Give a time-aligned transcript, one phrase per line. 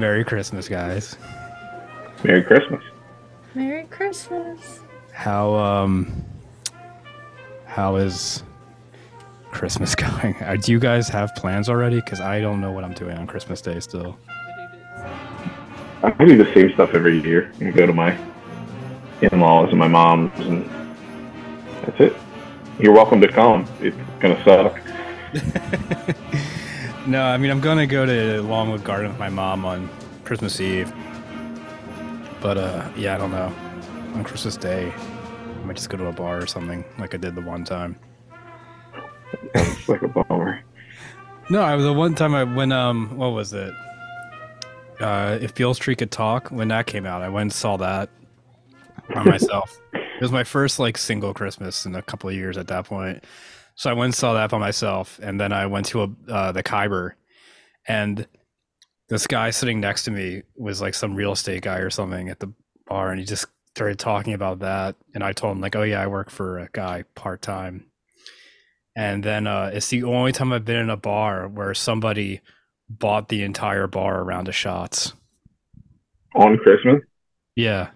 [0.00, 1.14] Merry Christmas, guys.
[2.24, 2.82] Merry Christmas.
[3.54, 4.80] Merry Christmas.
[5.12, 6.24] How um
[7.66, 8.42] how is
[9.50, 10.34] Christmas going?
[10.42, 11.96] Uh, do you guys have plans already?
[11.96, 14.16] Because I don't know what I'm doing on Christmas Day still.
[16.02, 17.52] I do the same stuff every year.
[17.60, 18.16] I go to my
[19.20, 20.64] in-laws and my mom's, and
[21.82, 22.16] that's it.
[22.78, 23.66] You're welcome to come.
[23.80, 24.80] It's gonna suck.
[27.06, 29.88] no, I mean I'm gonna go to Longwood Garden with my mom on
[30.24, 30.92] Christmas Eve.
[32.40, 33.52] But uh yeah, I don't know.
[34.14, 37.34] On Christmas Day, I might just go to a bar or something like I did
[37.34, 37.98] the one time.
[39.88, 40.62] Like a bummer.
[41.48, 43.74] No, I was the one time I when um what was it?
[45.00, 48.08] Uh if Beale Street could talk, when that came out, I went and saw that
[49.12, 49.80] by myself.
[49.92, 53.24] it was my first like single Christmas in a couple of years at that point.
[53.80, 56.52] So I went and saw that by myself, and then I went to a uh,
[56.52, 57.16] the Khyber,
[57.88, 58.28] and
[59.08, 62.40] this guy sitting next to me was like some real estate guy or something at
[62.40, 62.52] the
[62.86, 66.02] bar, and he just started talking about that, and I told him like, "Oh yeah,
[66.02, 67.86] I work for a guy part time,"
[68.94, 72.42] and then uh, it's the only time I've been in a bar where somebody
[72.90, 75.14] bought the entire bar around of shots.
[76.34, 77.00] On Christmas?
[77.56, 77.92] Yeah.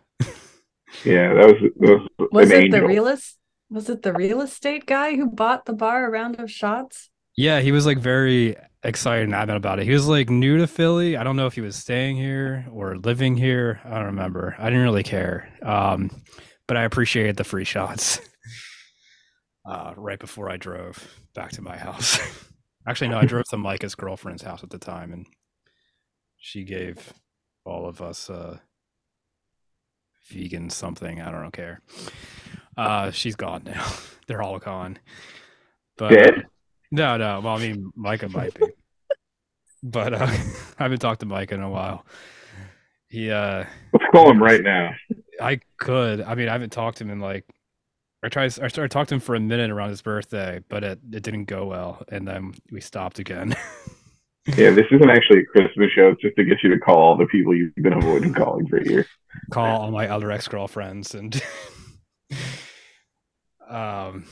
[1.04, 2.80] yeah, that was that was, was it angel.
[2.80, 3.36] the realist?
[3.70, 7.10] Was it the real estate guy who bought the bar a round of shots?
[7.36, 9.86] Yeah, he was like very excited and adamant about it.
[9.86, 11.16] He was like new to Philly.
[11.16, 13.80] I don't know if he was staying here or living here.
[13.84, 14.54] I don't remember.
[14.58, 15.52] I didn't really care.
[15.62, 16.22] Um,
[16.68, 18.20] but I appreciated the free shots.
[19.66, 22.18] Uh, right before I drove back to my house.
[22.86, 25.26] Actually, no, I drove to Micah's girlfriend's house at the time, and
[26.36, 27.14] she gave
[27.64, 28.58] all of us uh,
[30.28, 31.22] vegan something.
[31.22, 31.80] I don't care.
[32.76, 33.86] Uh, she's gone now.
[34.26, 34.98] They're all gone.
[35.96, 36.34] But Dead?
[36.38, 36.42] Uh,
[36.90, 37.40] no, no.
[37.40, 38.66] Well, I mean, Micah might be.
[39.82, 40.26] but uh,
[40.78, 42.04] I haven't talked to Micah in a while.
[43.08, 44.90] He uh Let's call him right now.
[45.40, 46.20] I could.
[46.20, 47.44] I mean, I haven't talked to him in like
[48.24, 50.98] I tried I started talking to him for a minute around his birthday, but it,
[51.12, 53.54] it didn't go well and then we stopped again.
[54.56, 57.16] yeah, this isn't actually a Christmas show, it's just to get you to call all
[57.16, 59.06] the people you've been avoiding calling for a year.
[59.50, 61.40] Call all my other ex girlfriends and
[63.68, 64.24] um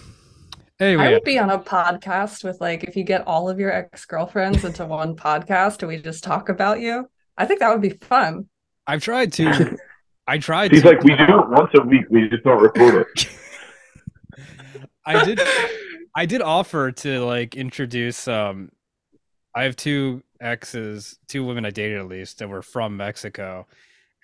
[0.82, 3.70] Anyway, I would be on a podcast with like if you get all of your
[3.70, 7.08] ex girlfriends into one podcast and we just talk about you.
[7.38, 8.48] I think that would be fun.
[8.86, 9.78] I've tried to.
[10.26, 10.72] I tried.
[10.72, 12.04] He's to, like, we do it once a week.
[12.10, 13.28] We just don't record it.
[15.06, 15.40] I did.
[16.16, 18.26] I did offer to like introduce.
[18.26, 18.70] Um,
[19.54, 23.66] I have two exes, two women I dated at least that were from Mexico,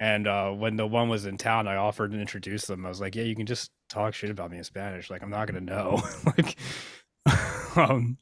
[0.01, 2.87] and uh, when the one was in town, I offered to introduce them.
[2.87, 5.11] I was like, "Yeah, you can just talk shit about me in Spanish.
[5.11, 6.57] Like, I'm not gonna know." like,
[7.77, 8.17] um,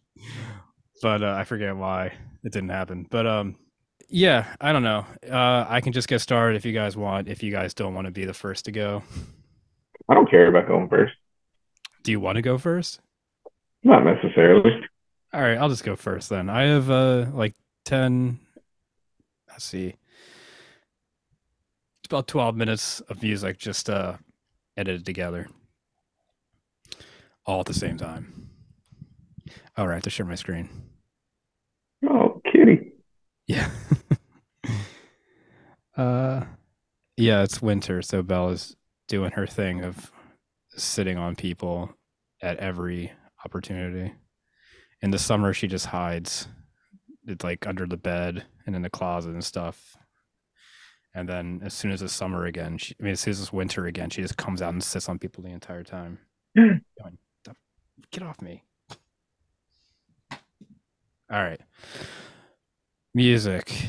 [1.02, 3.06] but uh, I forget why it didn't happen.
[3.10, 3.56] But um,
[4.08, 5.04] yeah, I don't know.
[5.28, 7.28] Uh, I can just get started if you guys want.
[7.28, 9.02] If you guys don't want to be the first to go,
[10.08, 11.14] I don't care about going first.
[12.02, 13.00] Do you want to go first?
[13.82, 14.70] Not necessarily.
[15.32, 16.48] All right, I'll just go first then.
[16.48, 17.54] I have uh like
[17.84, 18.38] ten.
[19.48, 19.96] Let's see.
[22.06, 24.18] It's about twelve minutes of music just uh
[24.76, 25.48] edited together,
[27.44, 28.48] all at the same time.
[29.76, 30.68] All right, to share my screen.
[32.08, 32.92] Oh, kitty.
[33.48, 33.68] Yeah.
[35.96, 36.44] uh,
[37.16, 38.76] yeah, it's winter, so Bella's
[39.08, 40.12] doing her thing of
[40.76, 41.92] sitting on people
[42.40, 43.10] at every
[43.44, 44.14] opportunity.
[45.02, 46.46] In the summer, she just hides,
[47.26, 49.96] it's like under the bed and in the closet and stuff.
[51.16, 53.50] And then as soon as it's summer again, she, I mean, as soon as it's
[53.50, 56.18] winter again, she just comes out and sits on people the entire time.
[56.54, 56.82] Going,
[58.10, 58.62] Get off me.
[61.30, 61.60] All right.
[63.14, 63.74] Music.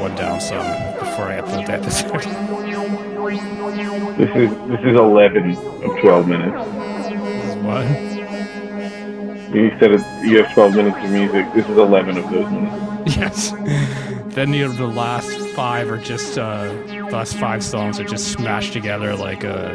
[0.00, 0.58] one down some
[0.98, 2.46] before I upload the episode.
[4.20, 6.56] This is this is eleven of twelve minutes.
[7.62, 8.19] What?
[9.52, 11.52] You said it, you have 12 minutes of music.
[11.54, 13.16] This is 11 of those minutes.
[13.16, 13.50] Yes.
[14.34, 18.30] then you know, the last five are just uh, the last five songs are just
[18.30, 19.74] smashed together like uh,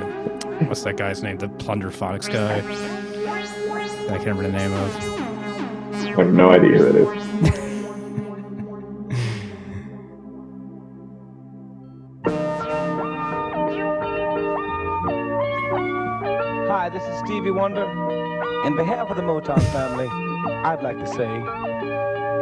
[0.67, 1.37] what's that guy's name?
[1.39, 2.59] The Plunderphonics guy.
[4.05, 4.95] I can't remember the name of.
[5.93, 7.25] I have no idea who that is.
[16.69, 18.34] Hi, this is Stevie Wonder.
[18.65, 20.07] In behalf of the Motown family,
[20.63, 21.27] I'd like to say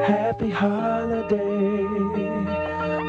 [0.08, 1.84] Happy Holiday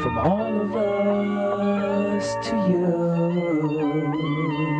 [0.02, 4.74] from all of us to you.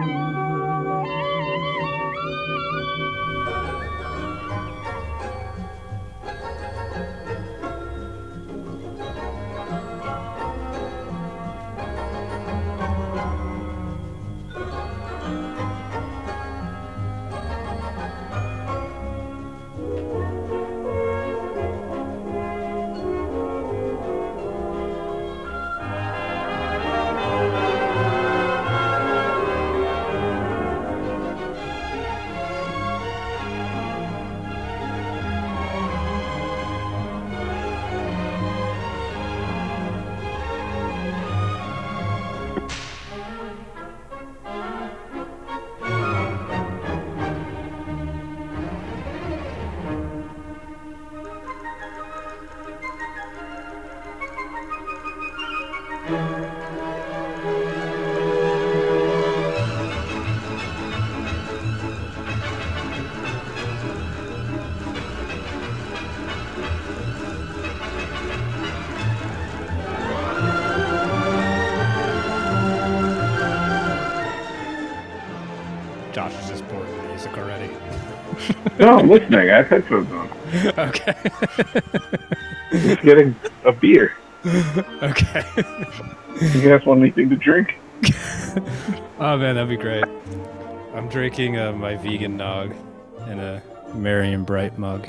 [78.85, 79.49] No, I'm listening.
[79.49, 80.29] I have headphones on.
[80.79, 81.15] okay.
[82.71, 83.35] Just getting
[83.65, 84.15] a beer.
[85.03, 85.43] okay.
[86.53, 87.77] You guys want anything to drink?
[89.17, 90.05] Oh man, that'd be great.
[90.93, 92.75] I'm drinking uh, my vegan nog
[93.29, 93.63] in a
[93.95, 95.09] Marion Bright mug.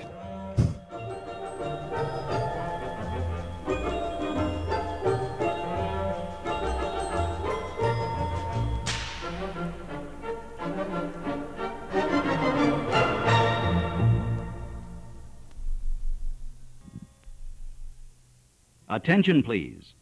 [19.06, 19.94] Attention, please.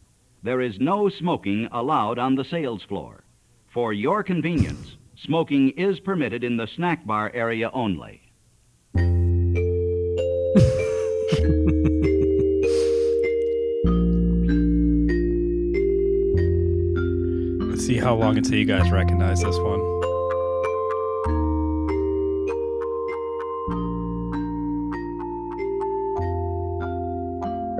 [0.44, 3.26] There is no smoking allowed on the sales floor.
[3.74, 8.22] For your convenience, smoking is permitted in the snack bar area only.
[17.60, 19.82] Let's see how long until you guys recognize this one.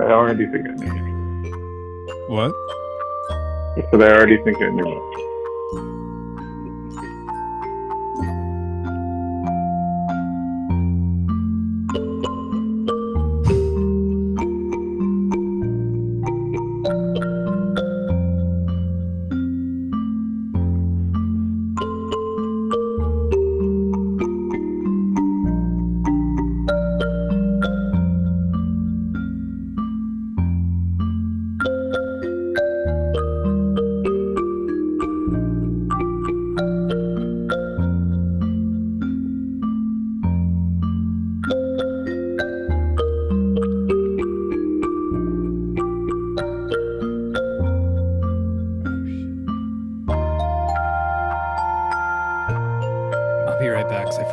[0.02, 1.03] I already think I knew it.
[2.26, 2.54] What?
[3.90, 5.23] But I already think I knew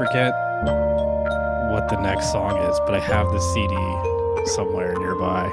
[0.05, 0.34] forget
[1.70, 3.75] what the next song is, but I have the CD
[4.55, 5.46] somewhere nearby.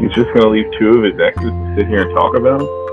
[0.00, 2.83] He's just gonna leave two of his exes to sit here and talk about him?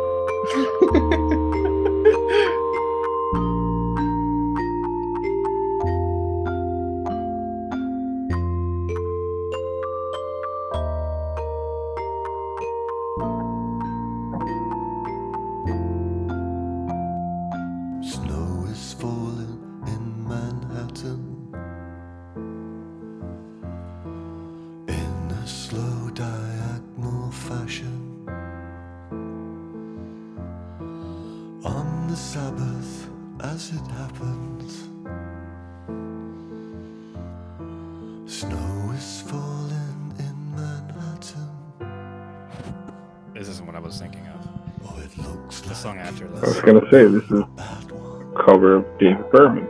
[46.91, 48.35] Say this is a bad one.
[48.35, 49.65] a cover of David Berman.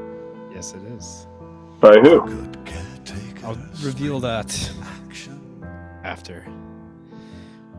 [0.51, 1.28] Yes, it is.
[1.80, 2.50] By who?
[3.44, 4.72] I'll reveal that
[6.04, 6.48] after.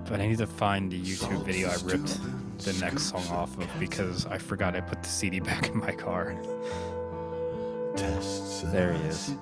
[0.09, 2.21] But I need to find the YouTube video I ripped
[2.59, 5.93] the next song off of because I forgot I put the CD back in my
[5.93, 6.37] car.
[7.97, 9.35] There he is.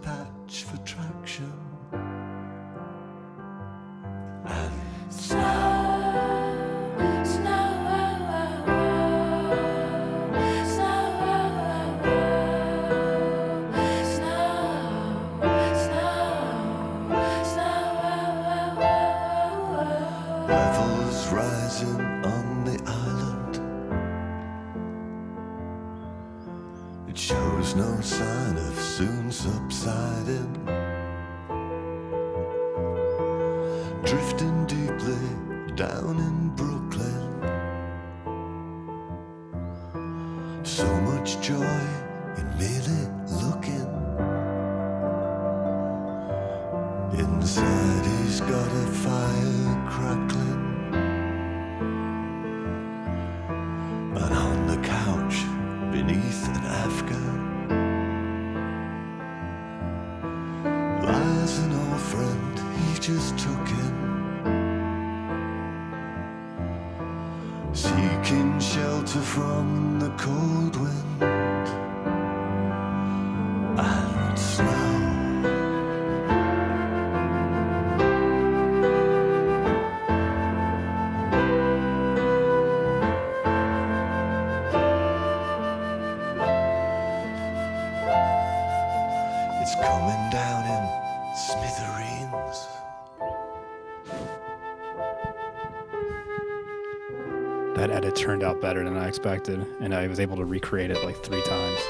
[98.50, 101.80] Out better than I expected, and I was able to recreate it like three times.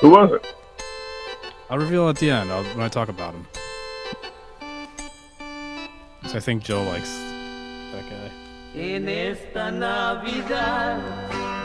[0.00, 0.54] Who was it?
[1.70, 3.46] I'll reveal at the end I'll, when I talk about him.
[6.28, 7.12] So I think Joe likes
[7.92, 8.30] that guy.
[8.74, 11.00] En esta Navidad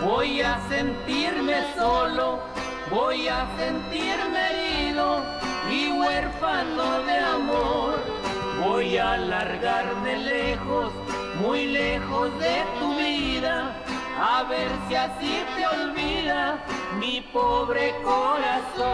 [0.02, 2.40] voy a sentirme solo,
[2.90, 5.22] voy a sentirme herido
[5.70, 8.00] y huérfano de amor.
[8.64, 10.94] Voy a largarme lejos,
[11.44, 13.76] muy lejos de tu vida,
[14.18, 16.58] a ver si así te olvida
[17.00, 18.94] mi pobre corazón.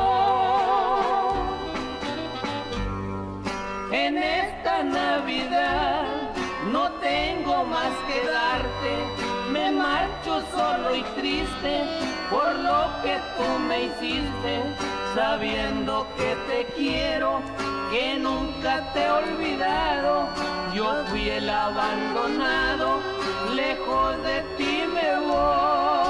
[3.92, 6.06] En esta Navidad
[6.72, 8.94] no tengo más que darte,
[9.52, 11.84] me marcho solo y triste
[12.32, 14.54] por lo que tú me hiciste,
[15.16, 17.42] sabiendo que te quiero,
[17.92, 20.28] que nunca te he olvidado.
[20.74, 23.00] Yo fui el abandonado,
[23.56, 26.10] lejos de ti me voy.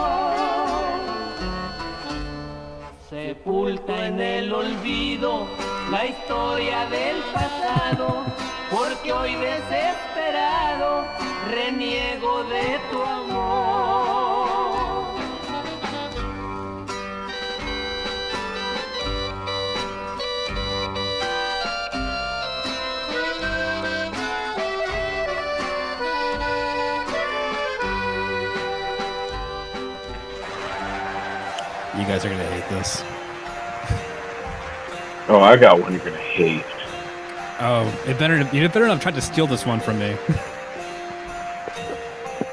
[3.09, 5.47] Sepulto en el olvido
[5.89, 8.23] la historia del pasado,
[8.69, 11.05] porque hoy desesperado
[11.49, 13.88] reniego de tu amor.
[31.97, 33.03] You guys are gonna hate this.
[35.27, 36.65] Oh, I got one you're gonna hate.
[37.59, 40.15] Oh, it better you better not try to steal this one from me.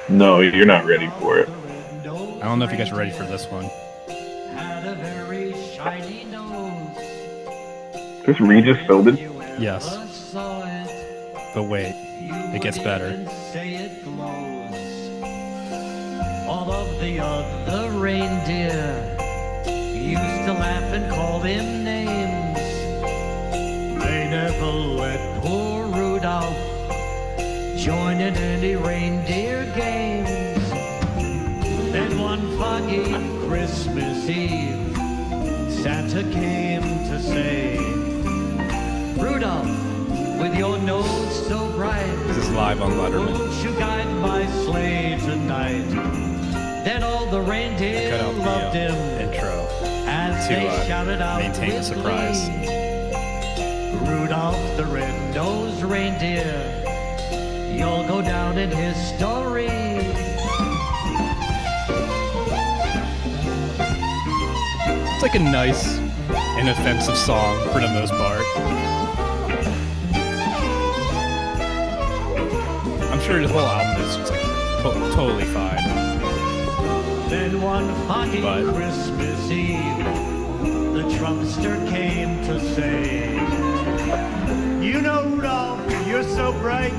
[0.09, 1.49] No, you're not ready for it.
[1.49, 3.64] I don't know if you guys are ready for this one.
[4.57, 6.97] Had a very shiny nose.
[8.25, 9.19] This Regis Philbin?
[9.61, 10.33] Yes,
[11.55, 11.95] but wait,
[12.55, 13.26] it gets better.
[13.52, 14.75] Say it glows.
[16.49, 19.16] All of the other reindeer
[20.11, 22.59] used to laugh and call them names.
[24.03, 26.57] They never let poor Rudolph
[27.77, 30.71] join in any reindeer games.
[31.93, 33.05] Then one foggy
[33.49, 34.97] Christmas Eve,
[35.83, 37.79] Santa came to say,
[39.21, 39.67] Rudolph,
[40.41, 42.07] with your nose so bright.
[42.27, 43.39] This is live on Letterman.
[43.39, 45.89] Won't you guide my sleigh tonight?
[46.85, 49.96] Then all the reindeer out the loved uh, him intro
[50.49, 52.49] to uh, out maintain the surprise.
[54.09, 56.85] Rudolph the red-nosed reindeer,
[57.76, 59.66] you'll go down in history.
[65.14, 65.97] It's like a nice,
[66.59, 68.43] inoffensive song for the most part.
[73.11, 75.96] I'm sure the whole album is just like to- totally fine.
[77.28, 80.04] Then one foggy But- Christmas Eve,
[80.95, 83.35] the Trumpster came to say,
[84.85, 86.92] You know, Rudolph, you're so bright.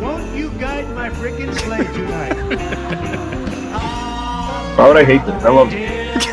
[0.00, 2.36] Won't you guide my frickin' sleigh tonight?
[3.78, 5.44] Ah, Why would I hate this?
[5.44, 5.68] I love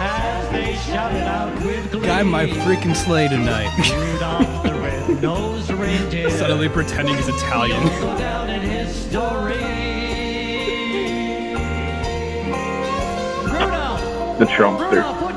[0.00, 3.68] As they shouted out with glee, Guy, my freaking sleigh tonight.
[3.92, 6.30] Rudolph the red-nosed reindeer.
[6.30, 7.82] Suddenly pretending he's Italian.
[14.38, 15.27] The Trumpster.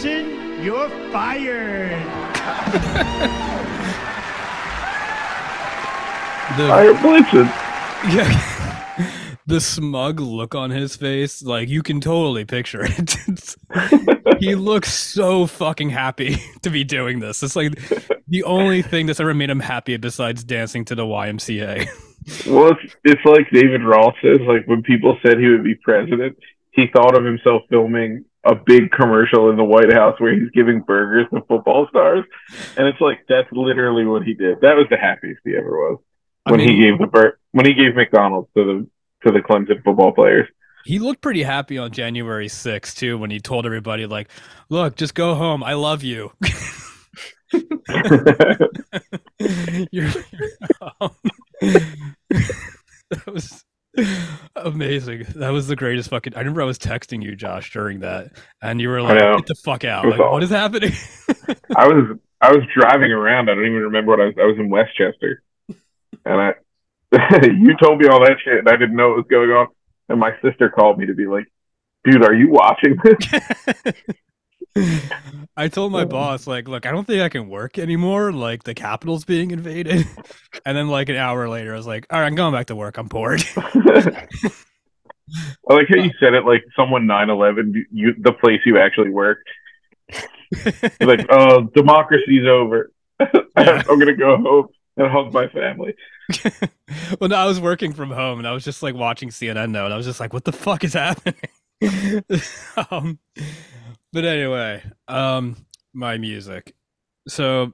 [0.00, 1.90] Blitzen, you're fired.
[6.56, 7.44] the Fire Blitzen.
[8.14, 9.36] Yeah.
[9.46, 13.56] the smug look on his face, like you can totally picture it.
[14.40, 17.42] He looks so fucking happy to be doing this.
[17.42, 17.74] It's like
[18.26, 21.86] the only thing that's ever made him happy besides dancing to the YMCA.
[22.46, 26.38] Well, it's, it's like David Ross says, like when people said he would be president,
[26.70, 30.80] he thought of himself filming a big commercial in the White House where he's giving
[30.80, 32.24] burgers to football stars.
[32.76, 34.60] And it's like that's literally what he did.
[34.62, 35.98] That was the happiest he ever was.
[36.46, 39.82] I When he gave the bur- when he gave McDonald's to the to the Clemson
[39.84, 40.48] football players.
[40.86, 44.30] He looked pretty happy on January 6th too when he told everybody like,
[44.70, 45.62] "Look, just go home.
[45.62, 46.32] I love you."
[47.52, 47.64] you're,
[49.90, 50.12] you're
[51.00, 51.10] um,
[51.60, 53.64] that was
[54.56, 55.26] amazing.
[55.36, 56.34] That was the greatest fucking.
[56.34, 59.54] I remember I was texting you, Josh, during that, and you were like, "Get the
[59.54, 60.92] fuck out!" Like, what is happening?
[61.76, 63.50] I was I was driving around.
[63.50, 64.34] I don't even remember what I was.
[64.38, 65.42] I was in Westchester,
[66.24, 66.52] and I
[67.42, 69.66] you told me all that shit, and I didn't know what was going on.
[70.08, 71.46] And my sister called me to be like,
[72.04, 73.92] "Dude, are you watching this?"
[75.56, 78.32] I told my boss, like, look, I don't think I can work anymore.
[78.32, 80.06] Like, the Capitol's being invaded.
[80.66, 82.76] And then, like, an hour later, I was like, all right, I'm going back to
[82.76, 82.98] work.
[82.98, 83.42] I'm bored.
[83.56, 84.28] I
[85.68, 89.38] like how you said it like someone 9/11, you the place you actually work.
[91.00, 92.90] Like, oh, democracy's over.
[93.20, 95.94] I'm gonna go home and hug my family.
[97.20, 99.84] well, no, I was working from home and I was just like watching CNN now,
[99.84, 101.40] and I was just like, what the fuck is happening?
[102.90, 103.18] um,
[104.12, 105.56] but anyway, um,
[105.92, 106.74] my music.
[107.28, 107.72] So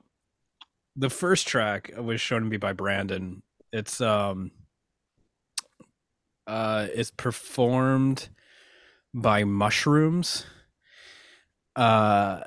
[0.96, 3.42] the first track was shown to me by Brandon.
[3.72, 4.50] It's um
[6.46, 8.28] uh it's performed
[9.12, 10.46] by mushrooms.
[11.74, 12.40] Uh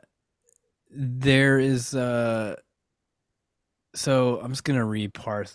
[0.89, 2.55] there is uh
[3.93, 4.85] so I'm just gonna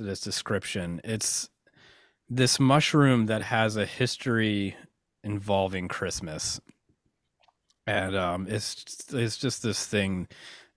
[0.01, 1.01] of this description.
[1.03, 1.49] It's
[2.29, 4.77] this mushroom that has a history
[5.23, 6.61] involving Christmas,
[7.87, 10.29] and um, it's it's just this thing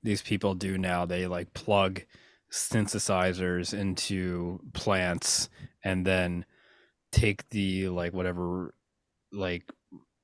[0.04, 1.06] these people do now.
[1.06, 2.04] They like plug
[2.52, 5.50] synthesizers into plants
[5.84, 6.46] and then
[7.12, 8.74] take the like whatever
[9.32, 9.64] like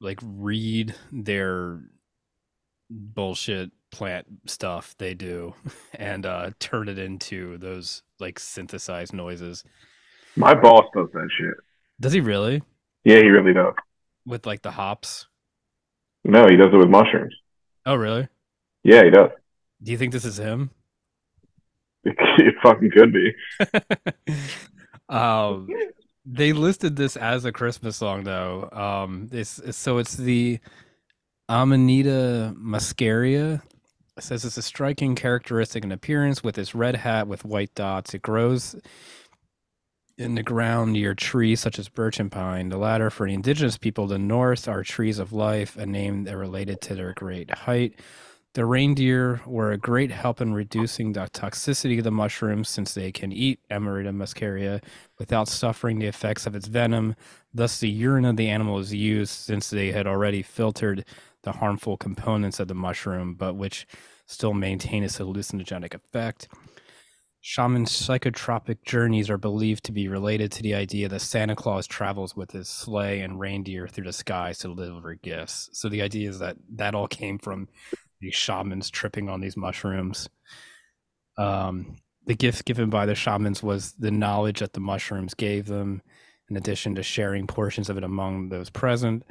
[0.02, 1.82] like read their
[2.90, 5.54] bullshit plant stuff they do
[5.96, 9.64] and uh turn it into those like synthesized noises
[10.36, 11.56] My boss does that shit.
[12.00, 12.62] does he really
[13.04, 13.74] Yeah, he really does.
[14.26, 15.28] with like the hops
[16.24, 17.36] No, he does it with mushrooms.
[17.86, 18.28] oh really
[18.84, 19.30] Yeah, he does.
[19.82, 20.70] do you think this is him
[22.04, 23.34] It, it fucking could be.
[25.10, 25.68] um
[26.26, 30.60] they listed this as a christmas song though um it's, it's so it's the
[31.50, 33.62] amanita muscaria
[34.16, 38.14] it says it's a striking characteristic in appearance with its red hat with white dots
[38.14, 38.76] it grows
[40.18, 43.78] in the ground near trees such as birch and pine the latter for the indigenous
[43.78, 48.00] people the north are trees of life a name that related to their great height
[48.54, 53.12] the reindeer were a great help in reducing the toxicity of the mushrooms since they
[53.12, 54.84] can eat Amanita muscaria
[55.18, 57.16] without suffering the effects of its venom.
[57.52, 61.04] Thus, the urine of the animal is used since they had already filtered
[61.42, 63.88] the harmful components of the mushroom, but which
[64.28, 66.48] still maintain its hallucinogenic effect.
[67.46, 72.38] Shaman's psychotropic journeys are believed to be related to the idea that Santa Claus travels
[72.38, 75.70] with his sleigh and reindeer through the skies to deliver gifts.
[75.74, 77.68] So the idea is that that all came from
[78.22, 80.30] these shamans tripping on these mushrooms.
[81.38, 86.02] Um, the gift given by the shamans was the knowledge that the mushrooms gave them,
[86.50, 89.26] in addition to sharing portions of it among those present.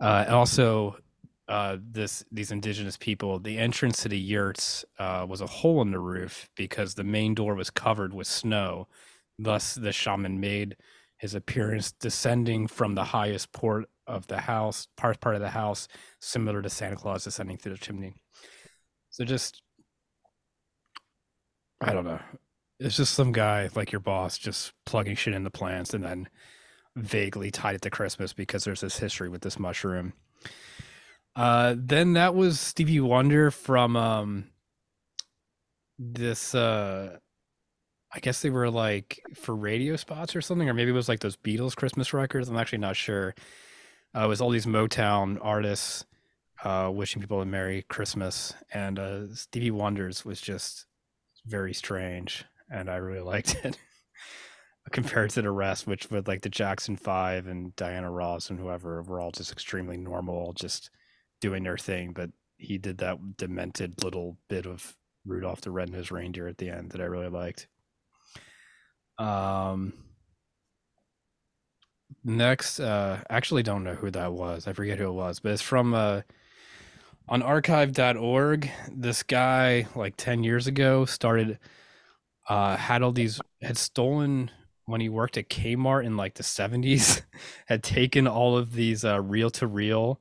[0.00, 0.94] Uh, also,
[1.50, 5.90] uh, this these indigenous people, the entrance to the yurts uh, was a hole in
[5.90, 8.86] the roof because the main door was covered with snow.
[9.36, 10.76] Thus, the shaman made
[11.18, 15.88] his appearance descending from the highest port of the house, part part of the house,
[16.20, 18.14] similar to Santa Claus descending through the chimney.
[19.10, 19.60] So just,
[21.80, 22.20] I don't know.
[22.78, 26.28] It's just some guy like your boss just plugging shit in the plants and then
[26.94, 30.12] vaguely tied it to Christmas because there's this history with this mushroom.
[31.36, 34.50] Uh, then that was Stevie Wonder from um
[35.98, 37.16] this uh
[38.12, 41.20] I guess they were like for radio spots or something, or maybe it was like
[41.20, 42.48] those Beatles Christmas records.
[42.48, 43.34] I'm actually not sure.
[44.14, 46.04] Uh, it was all these Motown artists
[46.64, 50.86] uh, wishing people a Merry Christmas, and uh, Stevie Wonder's was just
[51.46, 53.78] very strange, and I really liked it
[54.90, 59.02] compared to the rest, which with like the Jackson Five and Diana Ross and whoever
[59.02, 60.90] were all just extremely normal, just
[61.40, 62.12] doing their thing.
[62.12, 66.90] But he did that demented little bit of Rudolph the Red-Nosed Reindeer at the end
[66.90, 67.66] that I really liked.
[69.18, 69.92] Um,
[72.24, 74.66] next, uh, actually don't know who that was.
[74.66, 76.22] I forget who it was, but it's from uh,
[77.28, 78.70] on archive.org.
[78.90, 81.58] This guy, like 10 years ago, started,
[82.48, 84.50] uh, had all these, had stolen
[84.86, 87.22] when he worked at Kmart in like the 70s,
[87.66, 90.20] had taken all of these uh, reel to reel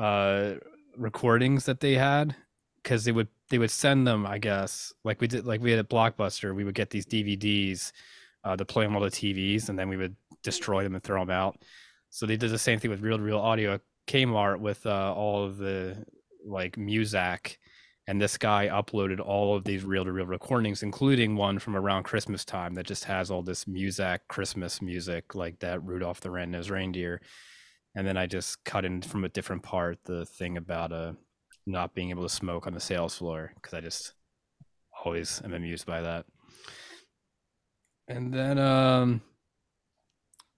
[0.00, 0.54] uh,
[0.96, 2.34] recordings that they had
[2.82, 5.78] because they would they would send them i guess like we did like we had
[5.78, 7.92] at blockbuster we would get these dvds
[8.44, 11.20] uh, to play on all the tvs and then we would destroy them and throw
[11.20, 11.58] them out.
[12.10, 15.58] So they did the same thing with real real audio kmart with uh, all of
[15.58, 16.04] the
[16.44, 17.56] like muzak
[18.06, 22.02] and this guy uploaded all of these reel to reel recordings including one from around
[22.02, 26.70] christmas time that just has all this muzak christmas music like that rudolph the red-nosed
[26.70, 27.20] reindeer
[27.94, 31.12] and then i just cut in from a different part the thing about uh
[31.66, 34.14] not being able to smoke on the sales floor because I just
[35.04, 36.26] always am amused by that.
[38.08, 39.22] And then um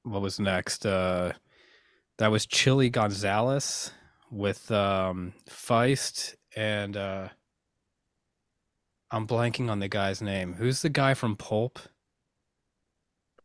[0.02, 0.86] what was next?
[0.86, 1.32] Uh
[2.18, 3.92] that was Chilly Gonzales
[4.30, 7.28] with um Feist and uh
[9.10, 10.54] I'm blanking on the guy's name.
[10.54, 11.78] Who's the guy from Pulp?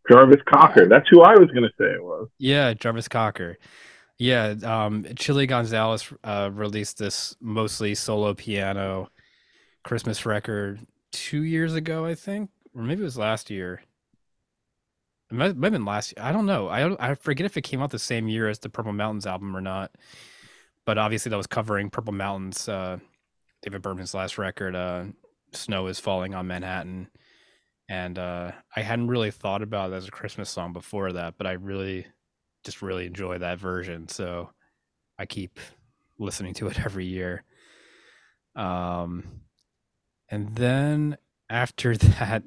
[0.10, 0.88] Jarvis Cocker.
[0.88, 2.28] That's who I was going to say it was.
[2.38, 3.58] Yeah, Jarvis Cocker.
[4.18, 9.10] Yeah, um, Chilly Gonzales uh, released this mostly solo piano
[9.84, 10.80] Christmas record
[11.12, 13.82] two years ago, I think, or maybe it was last year.
[15.30, 16.26] It might, might have been last year.
[16.26, 16.68] I don't know.
[16.68, 19.28] I don't, I forget if it came out the same year as the Purple Mountains
[19.28, 19.92] album or not.
[20.86, 22.98] But obviously, that was covering Purple Mountains, uh,
[23.62, 24.74] David Berman's last record.
[24.74, 25.06] Uh,
[25.52, 27.10] Snow is falling on Manhattan,
[27.90, 31.48] and uh, I hadn't really thought about it as a Christmas song before that, but
[31.48, 32.06] I really
[32.64, 34.10] just really enjoy that version.
[34.10, 34.50] So
[35.18, 35.60] I keep
[36.20, 37.44] listening to it every year.
[38.56, 39.42] Um,
[40.30, 41.18] and then
[41.50, 42.44] after that,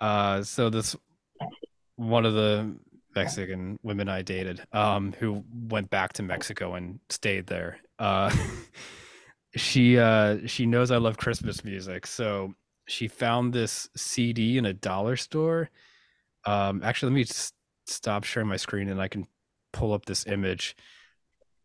[0.00, 0.94] uh, so this
[1.96, 2.76] one of the
[3.14, 7.78] Mexican women I dated, um, who went back to Mexico and stayed there.
[7.98, 8.30] Uh,
[9.56, 12.54] she uh, she knows I love Christmas music, so
[12.86, 15.70] she found this CD in a dollar store.
[16.44, 17.26] Um, actually, let me
[17.86, 19.26] stop sharing my screen and I can
[19.72, 20.76] pull up this image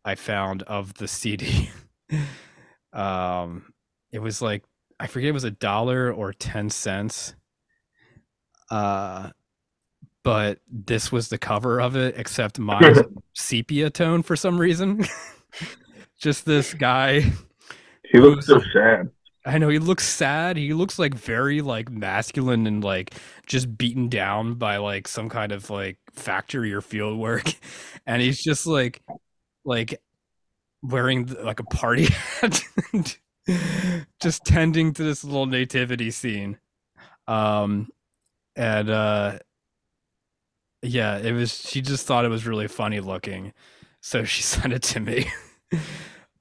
[0.04, 1.70] I found of the CD.
[2.92, 3.72] um,
[4.10, 4.64] it was like
[4.98, 7.34] I forget it was a dollar or ten cents.
[8.70, 9.30] Uh,
[10.24, 13.02] but this was the cover of it, except my
[13.34, 15.04] sepia tone for some reason.
[16.18, 17.24] Just this guy.
[18.10, 19.10] He looks so sad.
[19.44, 20.56] I know he looks sad.
[20.56, 23.14] He looks like very like masculine and like
[23.46, 27.52] just beaten down by like some kind of like factory or field work.
[28.04, 29.00] And he's just like
[29.64, 30.00] like
[30.82, 32.06] wearing like a party
[32.40, 32.62] hat
[34.20, 36.58] just tending to this little nativity scene.
[37.28, 37.88] Um
[38.56, 39.38] and uh
[40.82, 43.52] yeah, it was she just thought it was really funny looking.
[44.00, 45.30] So she sent it to me.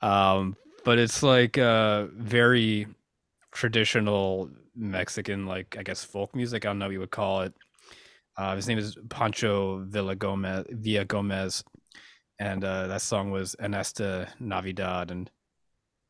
[0.01, 2.87] um but it's like uh very
[3.51, 6.65] traditional Mexican, like I guess folk music.
[6.65, 7.53] I don't know what you would call it.
[8.37, 11.63] Uh, his name is Pancho Villa Gomez, Villa Gomez,
[12.39, 15.29] and uh, that song was En esta Navidad, and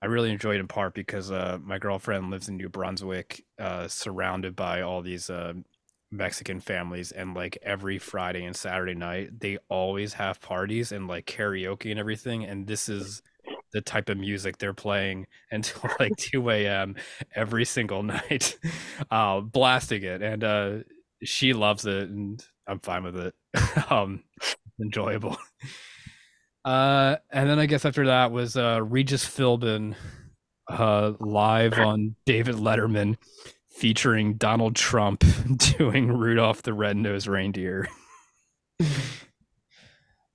[0.01, 4.55] I really enjoyed in part because uh, my girlfriend lives in New Brunswick, uh, surrounded
[4.55, 5.53] by all these uh,
[6.11, 11.25] Mexican families, and like every Friday and Saturday night, they always have parties and like
[11.25, 12.45] karaoke and everything.
[12.45, 13.23] And this is
[13.73, 16.95] the type of music they're playing until like 2 a.m.
[17.35, 18.57] every single night,
[19.09, 20.21] uh, blasting it.
[20.21, 20.77] And uh,
[21.23, 23.33] she loves it, and I'm fine with it.
[23.89, 24.23] um,
[24.79, 25.37] enjoyable.
[26.63, 29.95] Uh, and then I guess after that was uh, Regis Philbin
[30.69, 33.17] uh, live on David Letterman
[33.69, 35.23] featuring Donald Trump
[35.77, 37.87] doing Rudolph the Red-Nosed Reindeer.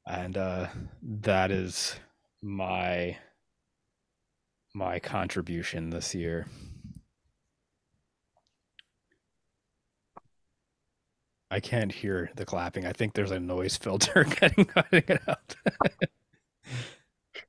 [0.06, 0.68] and uh,
[1.02, 1.94] that is
[2.42, 3.16] my
[4.76, 6.46] my contribution this year.
[11.50, 12.84] I can't hear the clapping.
[12.84, 15.56] I think there's a noise filter cutting, cutting it out.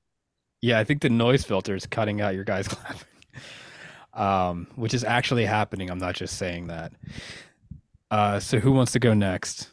[0.61, 3.07] yeah, I think the noise filter is cutting out your guys clapping.
[4.13, 5.91] Um, which is actually happening.
[5.91, 6.93] I'm not just saying that.
[8.09, 9.69] Uh, so who wants to go next?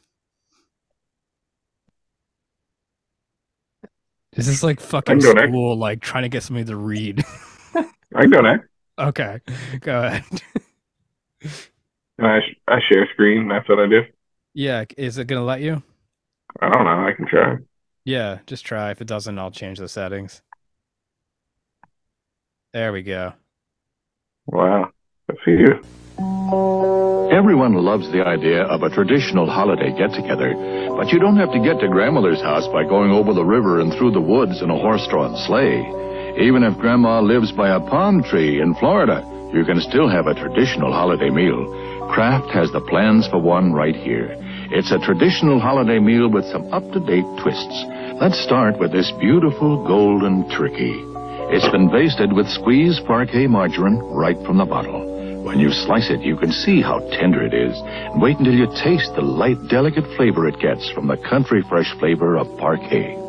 [4.35, 5.49] This is like fucking go next.
[5.49, 7.25] school, like trying to get somebody to read.
[7.75, 8.68] I can go next.
[8.99, 9.40] okay,
[9.81, 10.25] go ahead.
[12.20, 13.49] I, sh- I share screen.
[13.49, 14.03] That's what I do.
[14.55, 15.83] Yeah, is it gonna let you?
[16.61, 17.07] I don't know.
[17.07, 17.57] I can try.
[18.05, 18.90] Yeah, just try.
[18.90, 20.42] If it doesn't, I'll change the settings.
[22.73, 23.33] There we go.
[24.47, 24.90] Wow.
[25.47, 25.81] You.
[27.33, 30.53] Everyone loves the idea of a traditional holiday get together,
[30.97, 33.91] but you don't have to get to Grandmother's house by going over the river and
[33.95, 35.81] through the woods in a horse drawn sleigh.
[36.45, 40.35] Even if Grandma lives by a palm tree in Florida, you can still have a
[40.35, 41.73] traditional holiday meal.
[42.13, 44.37] Kraft has the plans for one right here.
[44.73, 47.85] It's a traditional holiday meal with some up to date twists.
[48.21, 51.01] Let's start with this beautiful golden turkey.
[51.49, 55.13] It's been basted with squeezed Parkay margarine right from the bottle.
[55.44, 57.78] When you slice it, you can see how tender it is.
[57.78, 61.92] And wait until you taste the light, delicate flavor it gets from the country fresh
[61.98, 63.20] flavor of Parkay.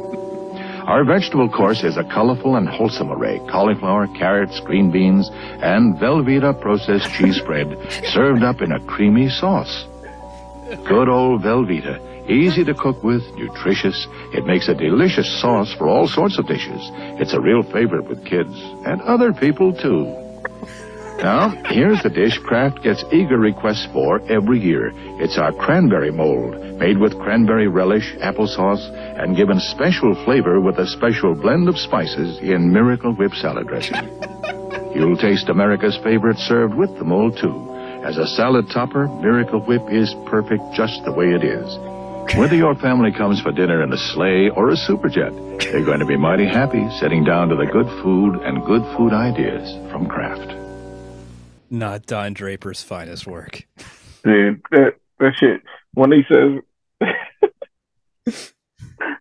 [0.88, 6.60] Our vegetable course is a colorful and wholesome array cauliflower, carrots, green beans, and Velveeta
[6.62, 7.76] processed cheese spread
[8.14, 9.86] served up in a creamy sauce.
[10.88, 12.30] Good old Velveeta.
[12.30, 14.08] Easy to cook with, nutritious.
[14.34, 16.80] It makes a delicious sauce for all sorts of dishes.
[17.20, 20.25] It's a real favorite with kids and other people too.
[21.18, 24.92] Now, here's the dish Kraft gets eager requests for every year.
[25.22, 28.84] It's our cranberry mold, made with cranberry relish, applesauce,
[29.20, 33.96] and given special flavor with a special blend of spices in Miracle Whip salad dressing.
[34.96, 37.72] You'll taste America's favorite served with the mold, too.
[38.04, 41.78] As a salad topper, Miracle Whip is perfect just the way it is.
[42.38, 46.06] Whether your family comes for dinner in a sleigh or a superjet, they're going to
[46.06, 50.65] be mighty happy sitting down to the good food and good food ideas from Kraft.
[51.70, 53.68] Not Don Draper's finest work.
[54.24, 55.62] Dude, that, that shit.
[55.94, 56.62] When he says,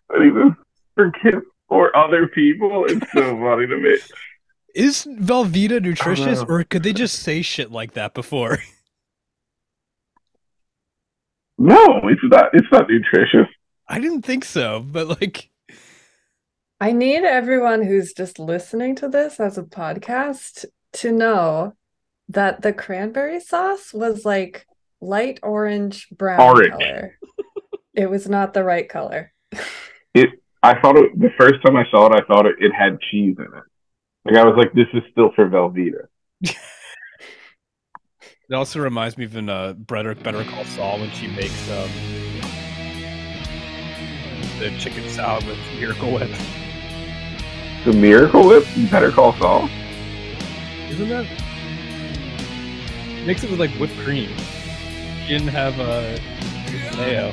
[0.08, 0.52] when he says
[0.94, 3.98] for kids or other people, it's so funny to me.
[4.74, 8.58] Is Velveeta nutritious, oh, or could they just say shit like that before?
[11.56, 12.46] No, it's not.
[12.52, 13.46] It's not nutritious.
[13.88, 15.50] I didn't think so, but like,
[16.80, 21.74] I need everyone who's just listening to this as a podcast to know
[22.28, 24.66] that the cranberry sauce was like
[25.00, 26.72] light orange brown Orange.
[26.72, 27.18] color.
[27.94, 29.32] it was not the right color.
[30.14, 30.30] It.
[30.62, 32.14] I thought it the first time I saw it.
[32.14, 33.64] I thought it, it had cheese in it.
[34.24, 36.06] Like I was like, this is still for Velveeta.
[36.40, 36.56] it
[38.54, 41.90] also reminds me of in uh, Better, Better Call Saul when she makes um,
[44.58, 46.30] the chicken salad with Miracle Whip.
[47.84, 48.64] The Miracle Whip.
[48.74, 49.68] You better call Saul.
[50.88, 51.43] Isn't that?
[53.26, 54.28] Makes it with like whipped cream.
[55.22, 56.18] She didn't have uh,
[56.98, 57.32] mayo.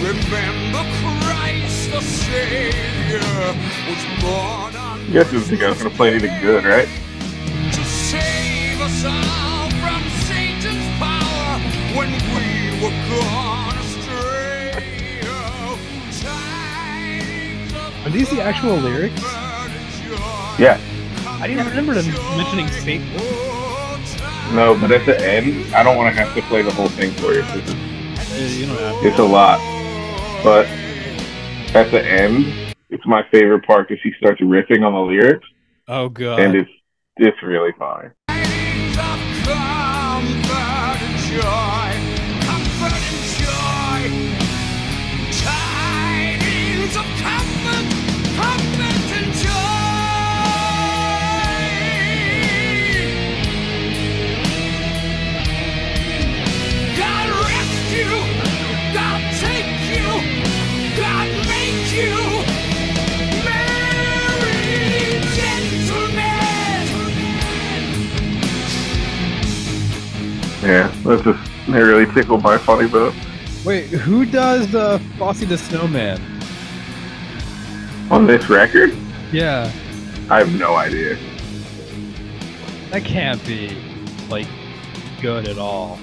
[0.00, 0.84] Remember
[1.20, 3.18] Christ the Savior
[3.86, 6.88] was born on You guys didn't think I was gonna play anything good, right?
[7.72, 11.58] to save us all from Satan's power
[11.94, 13.67] when we were gone
[18.08, 19.20] Are these the actual lyrics?
[20.58, 20.80] Yeah.
[21.26, 22.06] I didn't remember them
[22.38, 23.04] mentioning Saint.
[24.54, 27.10] No, but at the end, I don't want to have to play the whole thing
[27.12, 27.42] for you.
[27.42, 29.04] This is, Uh, you don't have.
[29.04, 29.58] it's a lot.
[30.42, 30.64] But
[31.76, 35.46] at the end, it's my favorite part because he starts riffing on the lyrics,
[35.86, 36.40] Oh god.
[36.40, 36.70] and it's
[37.18, 38.08] it's really funny.
[71.08, 73.14] Yeah, that's just they really tickled my funny bone.
[73.64, 76.20] Wait, who does uh, Frosty the Snowman?
[78.10, 78.96] On this record,
[79.32, 79.70] Yeah,
[80.30, 81.16] I have no idea.
[82.90, 83.76] that can't be
[84.30, 84.46] like
[85.20, 85.98] good at all.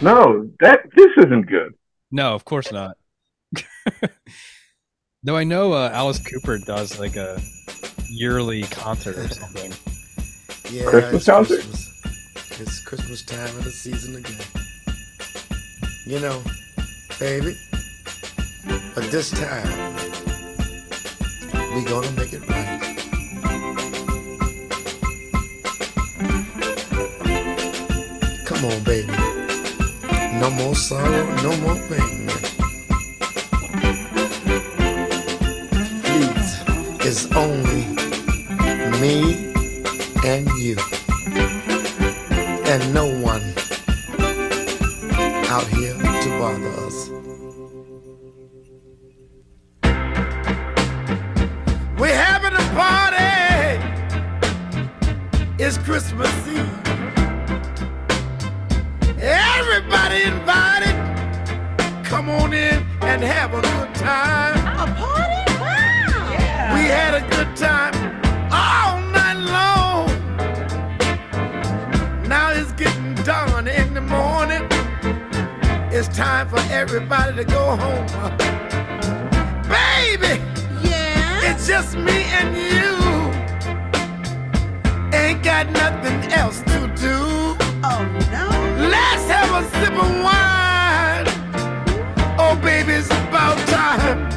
[0.00, 1.74] No, that this isn't good.
[2.10, 2.96] No, of course not.
[5.24, 7.40] Though I know uh, Alice Cooper does like a
[8.08, 9.72] yearly concert or something.
[10.70, 11.60] Yeah, Christmas concert?
[11.62, 11.93] Christmas.
[12.56, 14.40] It's Christmas time of the season again.
[16.06, 16.40] You know,
[17.18, 17.58] baby,
[18.94, 19.96] but this time
[21.74, 22.80] we gonna make it right.
[28.46, 29.10] Come on, baby.
[30.38, 32.28] No more sorrow, no more pain.
[36.04, 36.62] Please,
[37.00, 37.84] it's only
[39.00, 39.52] me
[40.24, 40.76] and you
[42.74, 43.40] and no one
[45.48, 47.08] out here to bother us.
[52.00, 53.78] We're having a party.
[55.62, 56.68] It's Christmas Eve.
[59.20, 60.96] Everybody invited.
[62.04, 64.58] Come on in and have a good time.
[64.76, 65.42] A party?
[65.60, 66.32] Wow.
[66.32, 66.74] Yeah.
[66.74, 67.73] We had a good time
[76.06, 78.06] It's time for everybody to go home.
[79.62, 80.38] Baby!
[80.82, 81.50] Yeah?
[81.50, 82.92] It's just me and you.
[85.18, 87.56] Ain't got nothing else to do.
[87.82, 88.48] Oh no.
[88.86, 91.26] Let's have a sip of wine.
[92.38, 94.33] Oh baby, it's about time.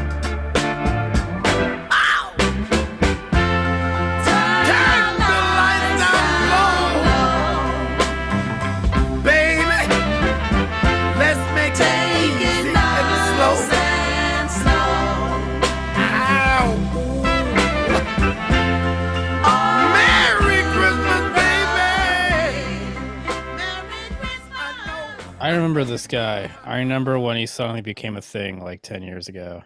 [25.39, 26.49] I remember this guy.
[26.65, 29.63] I remember when he suddenly became a thing like 10 years ago.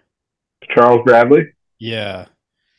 [0.75, 1.43] Charles Bradley.
[1.79, 2.25] Yeah.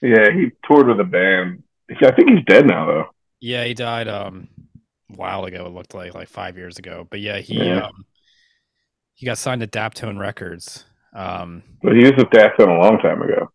[0.03, 1.63] Yeah, he toured with a band.
[1.91, 3.05] I think he's dead now, though.
[3.41, 4.49] Yeah, he died um
[5.11, 7.07] a while ago, it looked like like 5 years ago.
[7.09, 7.87] But yeah, he Yeah.
[7.87, 8.05] um
[9.15, 10.85] he got signed to Daptone Records.
[11.15, 13.51] Um But he was with Daptone a long time ago.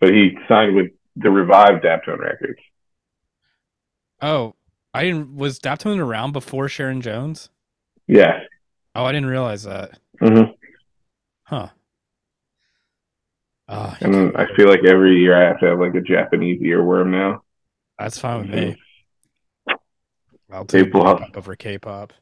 [0.00, 2.60] But he signed with the revived Daptone Records.
[4.20, 4.54] oh,
[4.92, 7.50] I didn't was Daptone around before Sharon Jones?
[8.08, 8.42] Yes.
[8.94, 9.98] Oh, I didn't realize that.
[10.18, 10.42] hmm
[11.44, 11.68] Huh.
[13.68, 17.10] Oh, And I feel like every year I have to have like a Japanese earworm
[17.10, 17.42] now.
[17.98, 18.76] that's fine with me.
[20.50, 22.12] I'll take K-pop over K-pop.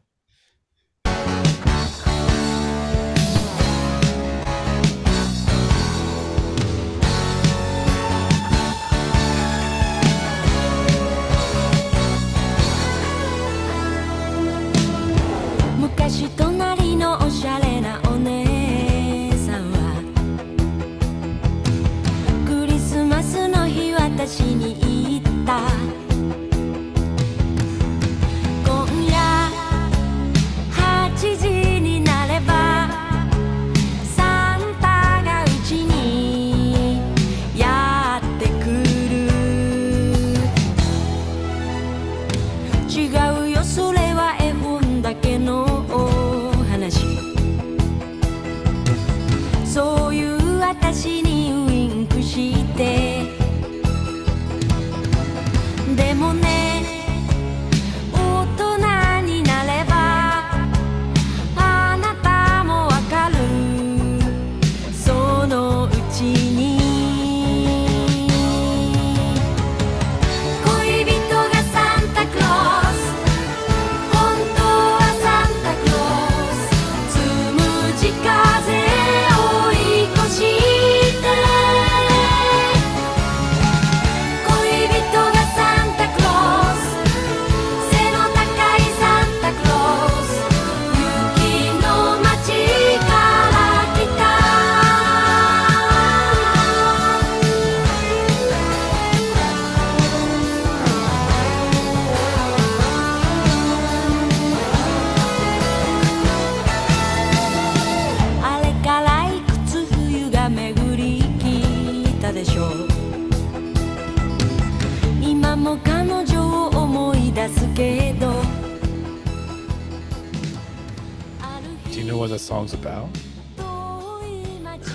[16.37, 20.01] 隣のおしゃれなお姉さんは
[22.47, 25.86] クリスマスの日私に言った。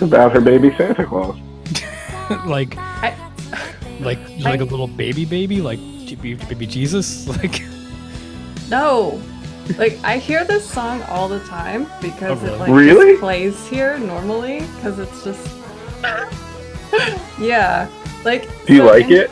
[0.02, 1.38] About her baby Santa Claus.
[2.45, 2.76] like,
[3.99, 7.62] like like a little baby baby, like baby, baby Jesus, like.
[8.70, 9.22] No.
[9.78, 13.12] Like I hear this song all the time because Oh, it like Really?
[13.12, 15.47] just plays here normally because it's just
[17.39, 17.88] yeah.
[18.26, 19.32] Like Do you so like in- it?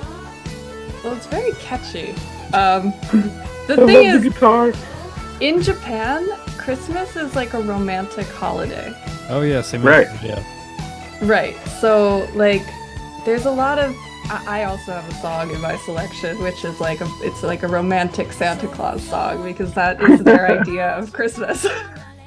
[1.04, 2.12] Well, it's very catchy.
[2.54, 2.92] Um,
[3.68, 4.74] the I thing love is, the guitar.
[5.40, 8.94] in Japan, Christmas is like a romantic holiday.
[9.30, 9.82] Oh yeah, same.
[9.84, 10.08] Right.
[10.24, 10.44] Yeah.
[11.22, 11.56] Right.
[11.82, 12.64] So like
[13.26, 13.96] there's a lot of
[14.30, 17.64] I I also have a song in my selection which is like a it's like
[17.64, 21.64] a romantic Santa Claus song because that is their idea of Christmas.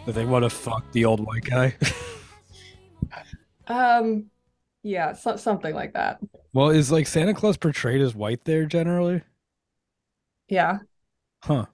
[0.06, 1.76] That they want to fuck the old white guy.
[3.66, 4.26] um
[4.84, 6.18] yeah, so, something like that.
[6.52, 9.22] well, is like Santa Claus portrayed as white there generally?
[10.48, 10.78] Yeah.
[11.44, 11.66] Huh.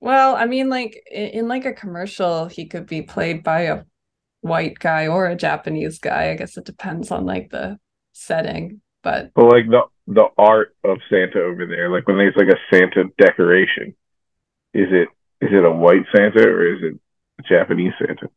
[0.00, 3.84] Well, I mean like in, in like a commercial he could be played by a
[4.42, 6.30] white guy or a Japanese guy.
[6.30, 7.78] I guess it depends on like the
[8.12, 12.48] setting, but But like the the art of Santa over there, like when there's like
[12.48, 13.96] a Santa decoration,
[14.74, 15.08] is it
[15.40, 17.00] is it a white Santa or is it
[17.40, 18.28] a Japanese Santa?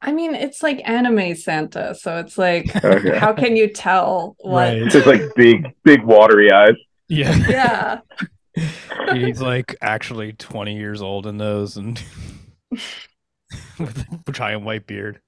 [0.00, 3.18] I mean, it's like anime Santa, so it's like, Okay.
[3.18, 4.78] how can you tell what?
[4.80, 4.88] Right.
[4.88, 6.76] Just like big big watery eyes.
[7.08, 8.00] Yeah.
[8.56, 12.02] Yeah, He's like actually 20 years old in those and
[13.78, 15.20] with a giant white beard.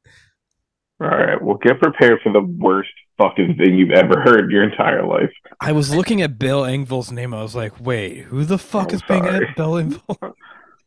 [1.00, 4.64] All right, well, get prepared for the worst fucking thing you've ever heard in your
[4.64, 5.30] entire life.
[5.60, 7.32] I was looking at Bill Engvall's name.
[7.32, 10.32] I was like, wait, who the fuck Oh, is being at Bill Engvall?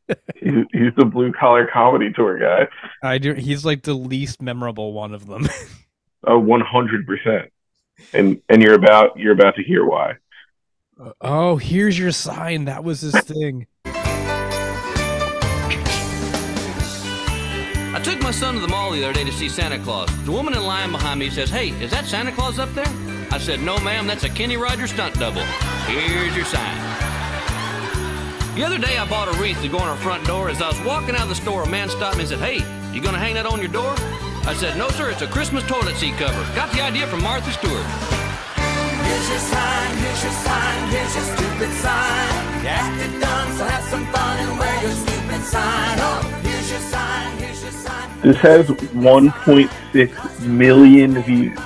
[0.35, 2.67] He's, he's the blue collar comedy tour guy.
[3.01, 3.33] I do.
[3.35, 5.47] He's like the least memorable one of them.
[6.27, 7.51] Oh, one hundred percent.
[8.11, 10.15] And and you're about you're about to hear why.
[11.21, 12.65] oh, here's your sign.
[12.65, 13.65] That was his thing.
[18.33, 20.09] My son to the mall the other day to see Santa Claus.
[20.25, 22.87] The woman in line behind me says, Hey, is that Santa Claus up there?
[23.29, 25.43] I said, No, ma'am, that's a Kenny Rogers stunt double.
[25.85, 26.75] Here's your sign.
[28.55, 30.49] The other day I bought a wreath to go on our front door.
[30.49, 32.57] As I was walking out of the store, a man stopped me and said, Hey,
[32.91, 33.93] you gonna hang that on your door?
[34.49, 36.41] I said, No, sir, it's a Christmas toilet seat cover.
[36.55, 37.85] Got the idea from Martha Stewart.
[39.05, 42.63] Here's your sign, here's your sign, here's your stupid sign.
[42.65, 45.97] You acted dumb, so have some fun and wear your stupid sign.
[46.01, 47.12] Oh, here's your sign.
[48.23, 51.57] This has 1.6 million views.
[51.57, 51.61] I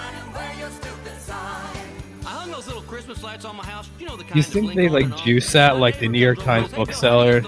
[2.23, 3.89] hung those little Christmas lights on my house.
[3.99, 6.71] You know the kind You think they like juice that like the New York Times
[6.73, 7.43] bookseller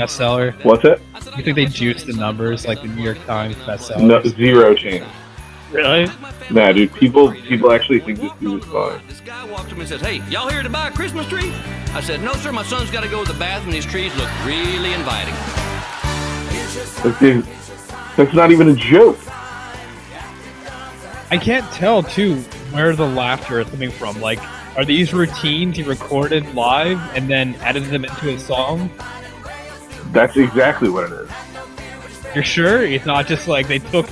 [0.00, 0.52] bestseller?
[0.64, 1.00] What's it?
[1.36, 4.02] You think they juice the numbers like the New York Times bestseller?
[4.02, 5.10] No, zero chance.
[5.70, 6.10] Really?
[6.50, 6.92] Nah, dude.
[6.94, 9.00] People people actually think this dude is fine.
[9.06, 11.52] This guy walked up and says, Hey, y'all here to buy a Christmas tree?
[11.94, 13.72] I said, No, sir, my son's got to go to the bathroom.
[13.72, 15.34] These trees look really inviting.
[17.02, 17.46] But dude,
[18.20, 19.18] that's not even a joke.
[21.30, 22.36] I can't tell too
[22.72, 24.20] where the laughter is coming from.
[24.20, 24.38] Like,
[24.76, 28.90] are these routines he recorded live and then added them into a song?
[30.12, 31.30] That's exactly what it is.
[32.34, 34.06] You're sure it's not just like they took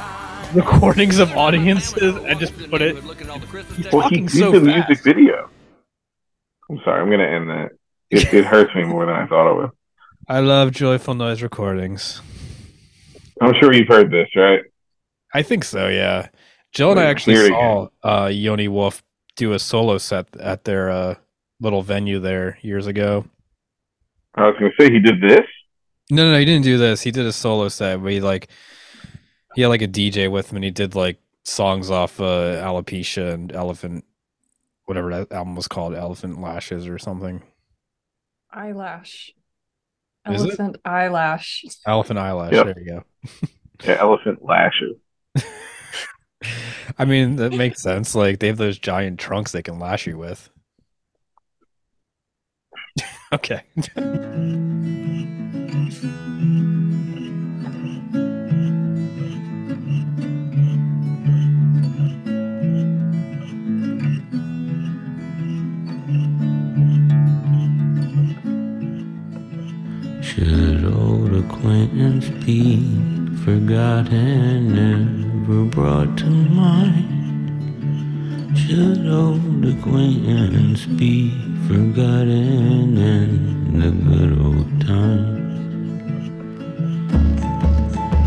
[0.55, 2.97] recordings of audiences and just put it?
[3.77, 4.89] He's Well, he did so the fast.
[4.89, 5.51] music video.
[6.71, 7.71] I'm sorry, I'm gonna end that.
[8.11, 9.71] It, it hurts me more than I thought it would.
[10.29, 12.23] I love joyful noise recordings.
[13.41, 14.61] I'm sure you've heard this, right?
[15.35, 15.89] I think so.
[15.89, 16.29] Yeah,
[16.73, 19.03] Jill and I actually here saw uh, Yoni Wolf
[19.37, 21.15] do a solo set at their uh,
[21.61, 23.25] little venue there years ago.
[24.35, 25.47] I was gonna say he did this.
[26.11, 27.03] No, no, no, he didn't do this.
[27.03, 28.49] He did a solo set where he like
[29.55, 33.33] he had like a DJ with him and he did like songs off uh Alopecia
[33.33, 34.05] and Elephant
[34.89, 37.43] whatever that album was called, Elephant Lashes or something.
[38.51, 39.38] eyelash, Is it?
[40.37, 41.65] Elephant eyelash.
[41.87, 42.65] Elephant Eyelash, Yep.
[42.67, 43.05] there you go.
[43.85, 44.97] Yeah, elephant lashes.
[46.99, 48.13] I mean, that makes sense.
[48.17, 50.51] Like they have those giant trunks they can lash you with.
[53.33, 53.63] okay.
[70.79, 72.77] Should old acquaintance be
[73.45, 77.09] forgotten, never brought to mind?
[78.57, 81.33] Should old acquaintance be
[81.67, 86.29] forgotten in the good old times?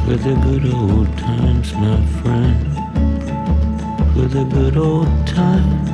[0.03, 2.59] For the good old times, my friend.
[4.13, 5.89] For the good old times,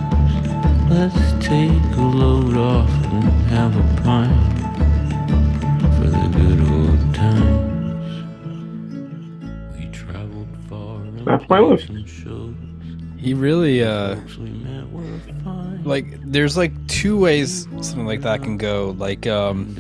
[0.90, 4.47] let's take a load off and have a pint
[11.50, 11.90] my list.
[13.18, 14.16] He really uh
[15.84, 18.96] like there's like two ways something like that can go.
[18.98, 19.76] Like um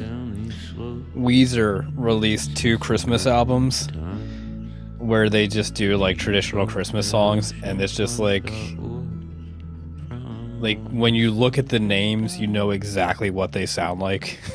[1.15, 3.89] Weezer released two Christmas albums
[4.97, 8.51] where they just do like traditional Christmas songs and it's just like
[10.59, 14.39] like when you look at the names you know exactly what they sound like.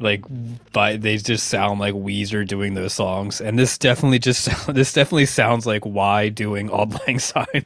[0.00, 0.24] like
[0.72, 5.26] but they just sound like Weezer doing those songs and this definitely just this definitely
[5.26, 7.64] sounds like why doing Auld Lang Syne.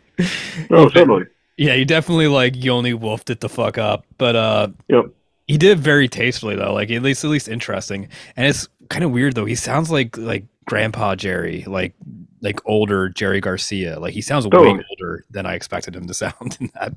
[0.70, 1.24] Oh, totally.
[1.56, 4.04] Yeah, he definitely like you only wolfed it the fuck up.
[4.18, 5.04] But uh Yep.
[5.46, 8.08] he did it very tastefully though, like at least at least interesting.
[8.36, 9.44] And it's kind of weird though.
[9.44, 11.94] He sounds like like grandpa Jerry, like
[12.40, 13.98] like older Jerry Garcia.
[14.00, 14.84] Like he sounds way Totally.
[14.90, 16.94] older than I expected him to sound in that.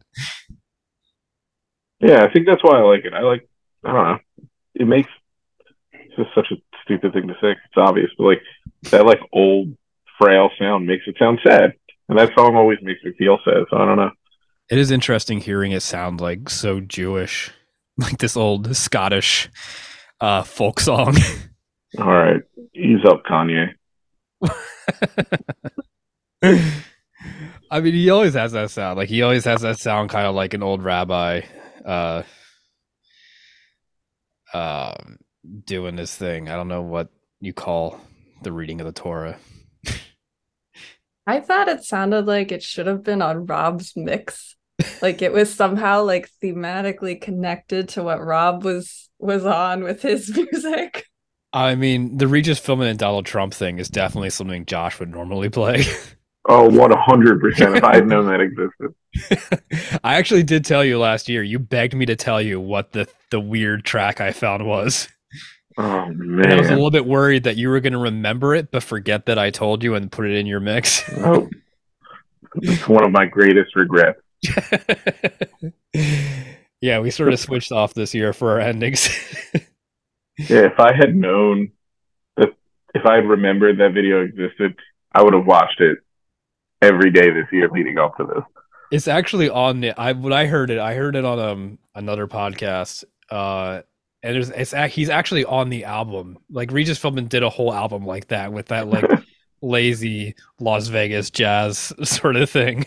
[2.00, 3.14] Yeah, I think that's why I like it.
[3.14, 3.48] I like,
[3.84, 4.20] I don't know.
[4.76, 5.10] It makes,
[6.18, 7.52] it's just such a stupid thing to say.
[7.52, 8.42] It's obvious, but like
[8.92, 9.76] that like old
[10.20, 11.74] frail sound makes it sound sad.
[12.10, 13.66] And that song always makes me feel sad.
[13.70, 14.12] So I don't know.
[14.70, 17.52] It is interesting hearing it sound like so Jewish,
[17.98, 19.50] like this old Scottish
[20.20, 21.16] uh folk song.
[22.00, 22.42] All right.
[22.76, 23.74] Ease up, Kanye.
[27.70, 28.98] I mean, he always has that sound.
[28.98, 31.42] Like he always has that sound, kind of like an old rabbi,
[31.86, 32.24] uh,
[34.54, 34.96] uh,
[35.66, 36.50] doing this thing.
[36.50, 38.00] I don't know what you call
[38.44, 39.38] the reading of the Torah.
[41.28, 44.56] I thought it sounded like it should have been on Rob's mix.
[45.02, 50.36] Like it was somehow like thematically connected to what Rob was was on with his
[50.52, 51.06] music.
[51.54, 55.50] I mean, the Regis Philbin and Donald Trump thing is definitely something Josh would normally
[55.50, 55.86] play.
[56.50, 60.00] Oh, 100% if I had known that existed.
[60.02, 61.44] I actually did tell you last year.
[61.44, 65.10] You begged me to tell you what the the weird track I found was.
[65.80, 68.72] Oh, And I was a little bit worried that you were going to remember it,
[68.72, 71.04] but forget that I told you and put it in your mix.
[71.18, 71.48] Oh,
[72.56, 74.20] it's one of my greatest regrets.
[76.82, 79.10] yeah, we sort of switched off this year for our endings.
[80.40, 81.72] Yeah, if I had known
[82.36, 82.50] that,
[82.94, 84.76] if I had remembered that video existed,
[85.12, 85.98] I would have watched it
[86.80, 88.44] every day this year leading up to this.
[88.92, 92.28] it's actually on the I when I heard it, I heard it on um another
[92.28, 93.04] podcast.
[93.32, 93.82] Uh
[94.24, 96.38] and there's it's he's actually on the album.
[96.50, 99.06] Like Regis Philbin did a whole album like that with that like
[99.62, 102.86] lazy Las Vegas jazz sort of thing.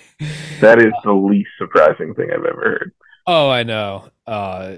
[0.61, 2.93] That is the least surprising thing I've ever heard.
[3.27, 4.11] Oh, I know.
[4.27, 4.77] Uh,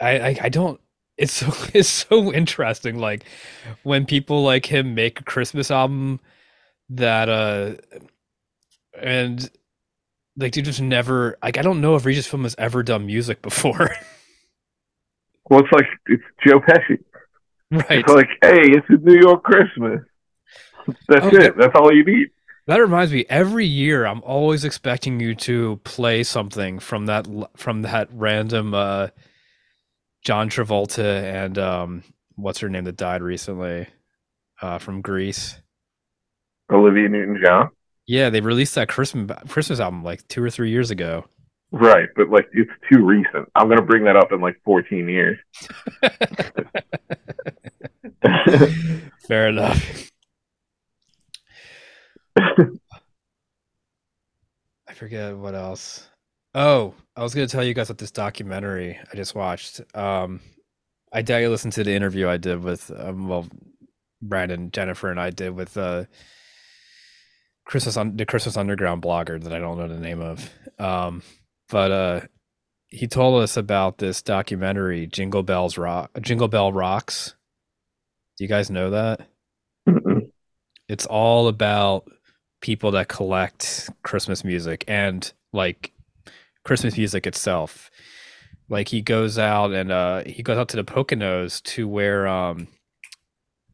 [0.00, 0.80] I, I I don't.
[1.16, 2.98] It's so it's so interesting.
[2.98, 3.24] Like
[3.82, 6.20] when people like him make a Christmas album
[6.90, 7.74] that uh,
[9.00, 9.50] and
[10.36, 13.42] like dude just never like I don't know if Regis Philbin has ever done music
[13.42, 13.90] before.
[15.48, 16.98] Well, it's like it's Joe Pesci.
[17.70, 18.00] right.
[18.00, 20.00] It's like, hey, it's a New York Christmas.
[21.08, 21.56] That's Oh, it.
[21.56, 22.28] That's all you need.
[22.68, 23.24] That reminds me.
[23.28, 27.26] Every year, I'm always expecting you to play something from that
[27.56, 29.08] from that random uh,
[30.24, 32.02] John Travolta and um,
[32.36, 33.88] what's her name that died recently
[34.60, 35.58] uh, from Grease.
[36.70, 37.70] Olivia Newton-John.
[38.06, 41.24] Yeah, they released that Christmas Christmas album like two or three years ago.
[41.72, 43.48] Right, but like it's too recent.
[43.54, 45.38] I'm gonna bring that up in like 14 years.
[49.26, 50.10] Fair enough.
[52.36, 52.68] I
[54.94, 56.08] forget what else.
[56.54, 59.80] Oh, I was gonna tell you guys about this documentary I just watched.
[59.94, 60.40] Um,
[61.10, 63.46] I doubt you listened to the interview I did with um, well,
[64.20, 66.04] Brandon, Jennifer, and I did with uh,
[67.64, 70.50] Christmas on the Christmas Underground blogger that I don't know the name of.
[70.78, 71.22] Um,
[71.72, 72.20] but uh,
[72.88, 77.34] he told us about this documentary, Jingle Bells Rock, Jingle Bell Rocks.
[78.36, 79.26] Do you guys know that?
[80.88, 82.04] It's all about
[82.60, 85.92] people that collect Christmas music and like
[86.64, 87.90] Christmas music itself.
[88.68, 92.68] Like he goes out and uh he goes out to the Poconos to where um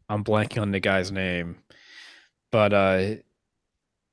[0.08, 1.56] I'm blanking on the guy's name,
[2.52, 3.16] but uh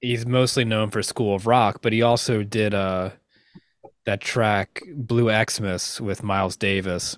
[0.02, 3.12] he's mostly known for School of Rock, but he also did uh
[4.06, 7.18] that track Blue Xmas with Miles Davis.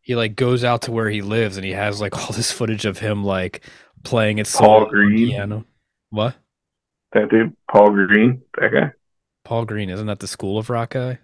[0.00, 2.84] He like goes out to where he lives and he has like all this footage
[2.84, 3.62] of him like
[4.04, 5.28] playing it Paul Green?
[5.28, 5.64] piano.
[6.10, 6.36] What?
[7.12, 8.92] That dude, Paul Green, that guy.
[9.44, 11.18] Paul Green, isn't that the School of Rock guy?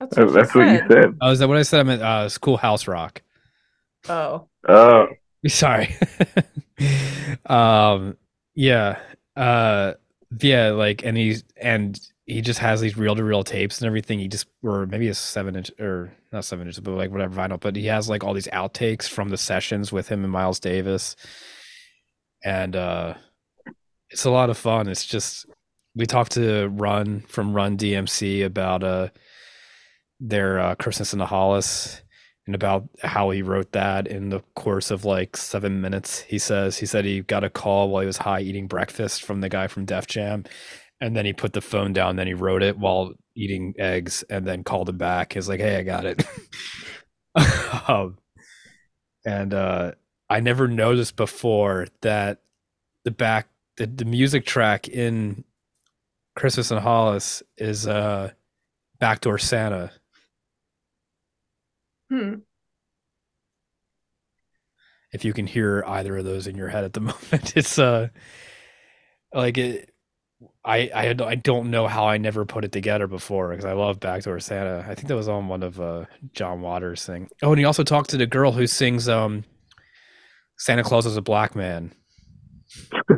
[0.00, 1.16] That's Oh, that's what you said.
[1.20, 1.80] Oh, is that what I said?
[1.80, 3.22] I meant uh, Schoolhouse Rock.
[4.08, 4.48] Oh.
[4.68, 5.08] Oh,
[5.46, 5.96] Sorry.
[7.46, 8.16] um,
[8.54, 8.98] yeah.
[9.36, 9.94] Uh,
[10.40, 10.70] yeah.
[10.70, 14.18] Like, and he's and he just has these reel to reel tapes and everything.
[14.18, 17.60] He just or maybe a seven inch or not seven inch, but like whatever vinyl.
[17.60, 21.16] But he has like all these outtakes from the sessions with him and Miles Davis.
[22.44, 23.14] and uh,
[24.10, 24.88] it's a lot of fun.
[24.88, 25.46] It's just
[25.94, 29.08] we talked to Run from Run DMC about uh
[30.20, 32.02] their uh, Christmas in the Hollis
[32.46, 36.20] and about how he wrote that in the course of like seven minutes.
[36.22, 39.40] He says he said he got a call while he was high eating breakfast from
[39.40, 40.44] the guy from Def Jam,
[41.00, 42.16] and then he put the phone down.
[42.16, 45.34] Then he wrote it while eating eggs, and then called him back.
[45.34, 46.24] He's like, "Hey, I got it."
[47.88, 48.18] um,
[49.24, 49.92] and uh,
[50.28, 52.40] I never noticed before that
[53.04, 55.44] the back the, the music track in
[56.34, 58.32] Christmas and Hollis is uh,
[58.98, 59.92] "Backdoor Santa."
[62.10, 62.34] Hmm.
[65.12, 68.08] if you can hear either of those in your head at the moment it's uh
[69.34, 69.90] like it
[70.66, 74.00] i i, I don't know how i never put it together before because i love
[74.00, 74.84] backdoor santa.
[74.86, 77.28] I think that was on one of uh john waters thing.
[77.42, 79.44] Oh and he also talked to the girl who sings um
[80.58, 81.92] santa claus is a black man.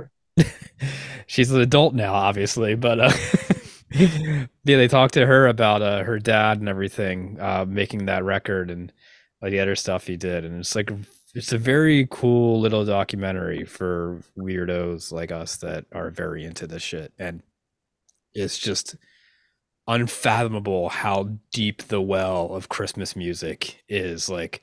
[1.27, 3.13] She's an adult now obviously but uh
[3.91, 8.71] yeah they talked to her about uh her dad and everything uh making that record
[8.71, 8.93] and
[9.41, 10.45] like the other stuff he did.
[10.45, 10.91] And it's like
[11.35, 16.83] it's a very cool little documentary for weirdos like us that are very into this
[16.83, 17.13] shit.
[17.19, 17.43] And
[18.35, 18.97] it's just
[19.87, 24.29] unfathomable how deep the well of christmas music is.
[24.29, 24.63] Like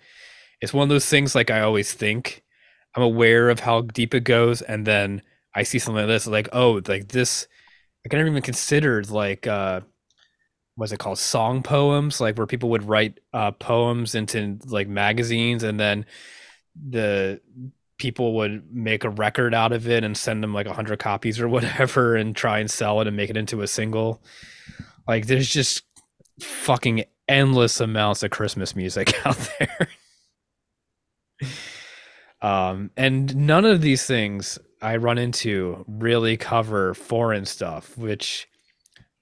[0.61, 2.43] it's one of those things like i always think
[2.95, 5.21] i'm aware of how deep it goes and then
[5.53, 7.47] i see something like this like oh like this
[8.05, 9.81] i never even considered like uh
[10.77, 11.17] what's it called?
[11.17, 16.05] Song poems like where people would write uh poems into like magazines and then
[16.75, 17.41] the
[17.97, 21.39] people would make a record out of it and send them like a 100 copies
[21.39, 24.21] or whatever and try and sell it and make it into a single.
[25.07, 25.83] Like there's just
[26.39, 29.87] fucking endless amounts of christmas music out there.
[32.41, 38.47] Um and none of these things i run into really cover foreign stuff which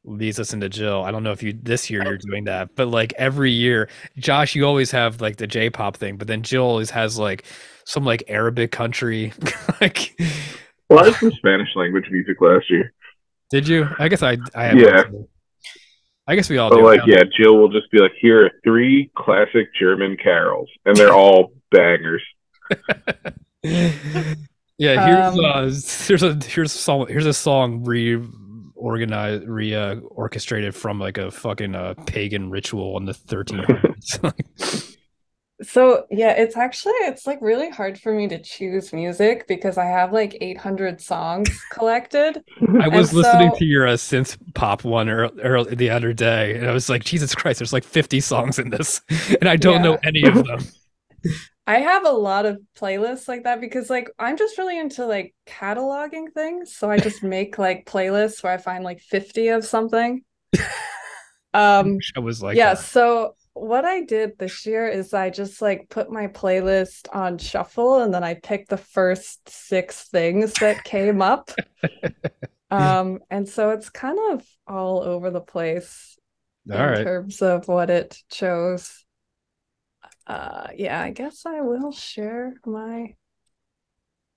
[0.05, 1.03] leads us into Jill.
[1.03, 4.55] I don't know if you this year you're doing that, but like every year, Josh,
[4.55, 7.45] you always have like the J-pop thing, but then Jill always has like
[7.85, 9.33] some like Arabic country.
[9.81, 10.15] like,
[10.89, 12.93] Well, I had some Spanish language music last year.
[13.49, 13.87] did you?
[13.99, 15.03] I guess I I have Yeah.
[16.25, 16.85] I guess we all But do.
[16.85, 21.13] like, yeah, Jill will just be like, "Here are three classic German carols, and they're
[21.13, 22.23] all bangers."
[24.79, 25.61] Yeah, here's Um, uh,
[26.07, 27.83] here's a here's a song here's a song
[28.83, 34.33] reorganized re uh, orchestrated from like a fucking uh, pagan ritual in the 1300s.
[35.61, 39.85] So yeah, it's actually it's like really hard for me to choose music because I
[39.85, 42.43] have like 800 songs collected.
[42.81, 46.11] I was And listening so- to your uh, synth pop one ear ear- the other
[46.11, 48.99] day, and I was like, Jesus Christ, there's like 50 songs in this,
[49.39, 50.59] and I don't know any of them.
[51.65, 55.33] I have a lot of playlists like that because like I'm just really into like
[55.47, 56.75] cataloging things.
[56.75, 60.23] So I just make like playlists where I find like 50 of something.
[61.53, 62.85] Um I was like, yeah, that.
[62.85, 67.99] so what I did this year is I just like put my playlist on shuffle
[68.01, 71.51] and then I picked the first six things that came up.
[72.71, 76.17] Um and so it's kind of all over the place
[76.71, 77.11] All in right.
[77.13, 79.02] terms of what it chose.
[80.27, 83.15] Uh yeah, I guess I will share my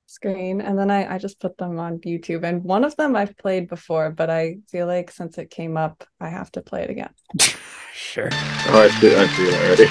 [0.07, 3.37] screen and then I, I just put them on YouTube and one of them I've
[3.37, 6.91] played before, but I feel like since it came up, I have to play it
[6.91, 7.11] again.
[7.99, 8.29] Sure.
[8.33, 9.87] Oh, I see, I see it already.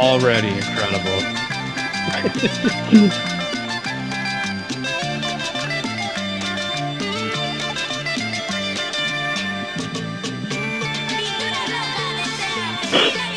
[0.00, 1.20] Already incredible.
[12.98, 13.27] Yeah.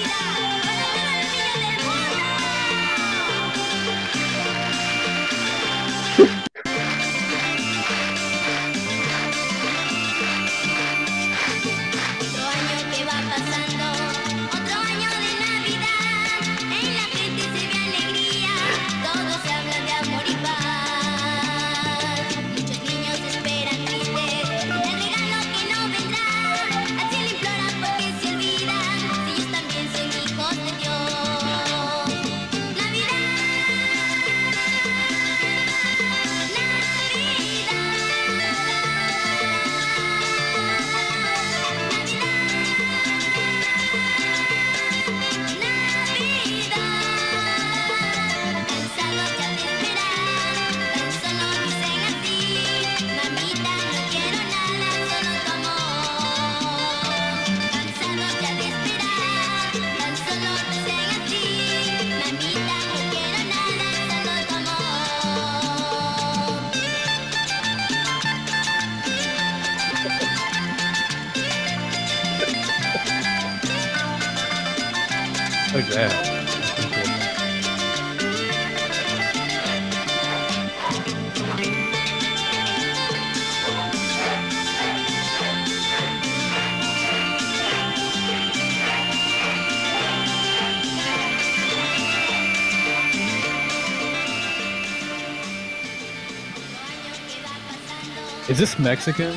[98.61, 99.35] This Mexican?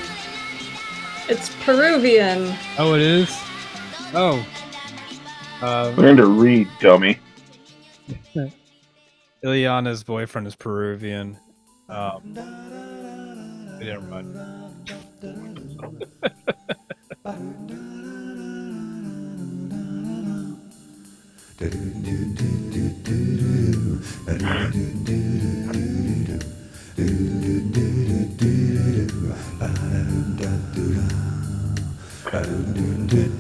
[1.30, 2.54] It's Peruvian.
[2.76, 3.34] Oh, it is.
[4.12, 4.46] Oh.
[5.62, 7.18] Um, Learn to read, dummy.
[9.42, 11.38] Ileana's boyfriend is Peruvian.
[11.88, 12.34] Um,
[13.80, 14.36] never mind.
[32.54, 33.33] do, do, do.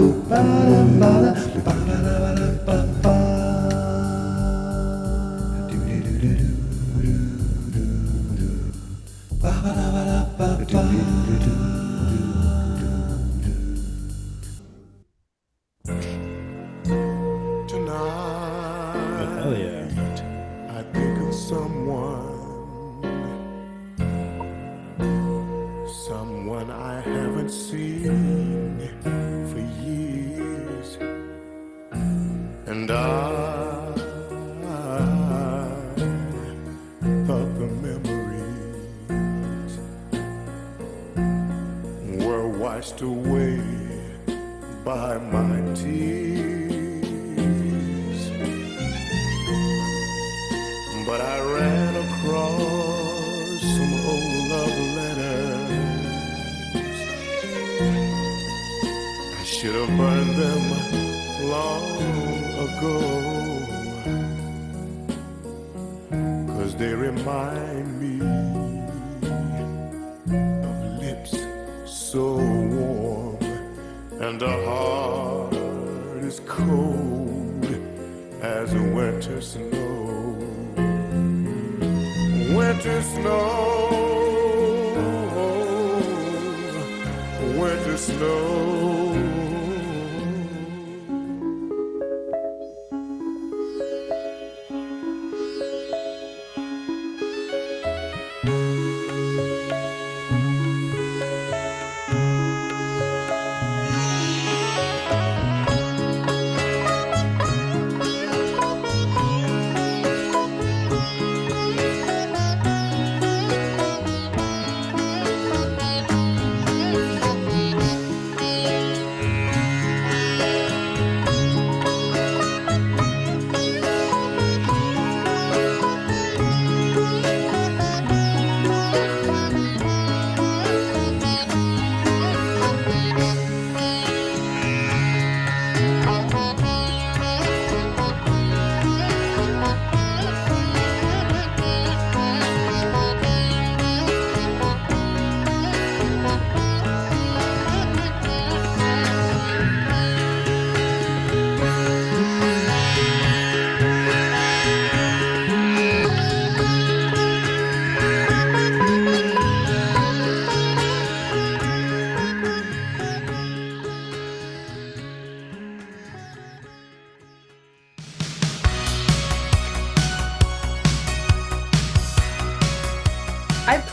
[0.00, 1.49] Tonight,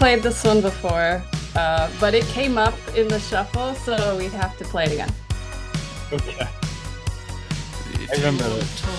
[0.08, 1.22] played this one before,
[1.58, 5.14] uh, but it came up in the shuffle, so we'd have to play it again.
[6.14, 6.48] Okay.
[8.10, 8.97] I remember it.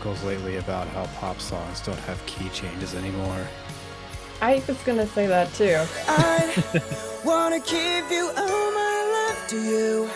[0.00, 3.46] Articles lately about how pop songs don't have key changes anymore.
[4.40, 5.76] I was gonna say that too.
[6.08, 10.10] I wanna give you all my love to you.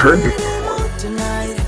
[0.00, 1.02] Heard this.
[1.02, 1.60] tonight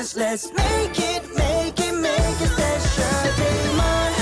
[0.00, 4.14] happiness Let's make it, make it, make it special day Mine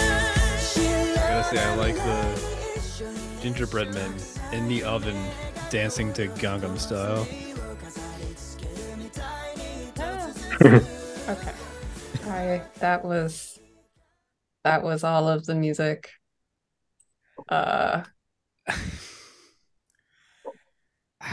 [1.14, 4.12] I gotta say, I like the gingerbread men
[4.52, 5.16] in the oven
[5.70, 7.26] dancing to Gangnam Style.
[11.28, 11.52] Okay.
[12.24, 13.58] I that was
[14.64, 16.10] that was all of the music.
[17.50, 18.04] Uh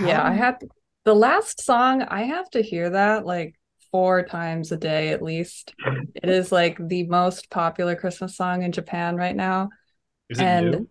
[0.01, 0.61] Yeah, I had
[1.05, 3.55] the last song, I have to hear that like
[3.95, 5.73] four times a day at least.
[6.15, 9.69] It is like the most popular Christmas song in Japan right now.
[10.29, 10.89] Is it and new?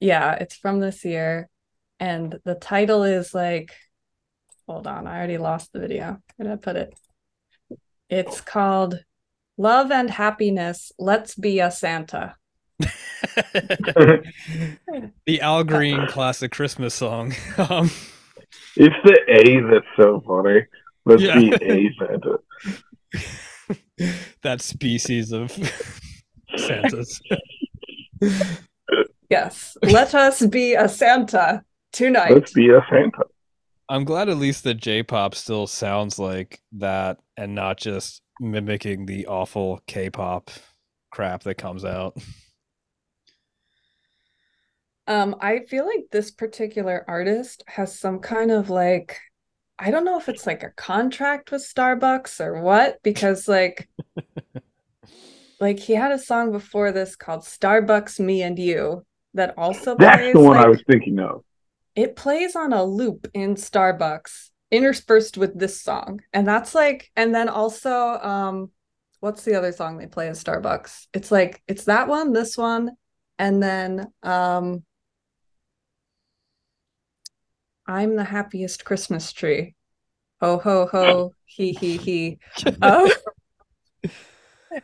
[0.00, 1.50] yeah, it's from this year.
[2.00, 3.74] And the title is like,
[4.66, 6.22] hold on, I already lost the video.
[6.36, 6.94] Where did I put it?
[8.08, 9.04] It's called
[9.58, 10.90] Love and Happiness.
[10.98, 12.36] Let's Be a Santa.
[15.26, 17.34] The Al Green classic Christmas song.
[17.58, 17.90] Um,
[18.76, 20.62] It's the A that's so funny.
[21.04, 21.38] Let's Yeah.
[21.38, 22.38] be A Santa.
[24.42, 25.50] that species of
[26.56, 27.20] Santas.
[29.30, 32.32] Yes, let us be a Santa tonight.
[32.32, 33.24] Let's be a Santa.
[33.88, 39.26] I'm glad at least that J-pop still sounds like that and not just mimicking the
[39.26, 40.50] awful K-pop
[41.10, 42.16] crap that comes out.
[45.06, 49.18] Um, I feel like this particular artist has some kind of like,
[49.82, 53.88] I don't know if it's like a contract with Starbucks or what, because like,
[55.60, 59.04] like he had a song before this called Starbucks Me and You
[59.34, 61.42] that also That's plays the one I was thinking of.
[61.96, 66.20] it plays on a loop in Starbucks interspersed with this song.
[66.32, 68.70] And that's like and then also um
[69.20, 71.08] what's the other song they play in Starbucks?
[71.12, 72.92] It's like it's that one, this one,
[73.38, 74.84] and then um
[77.86, 79.74] I'm the happiest Christmas tree.
[80.40, 82.38] Ho ho ho, he he he.
[82.82, 83.08] Um,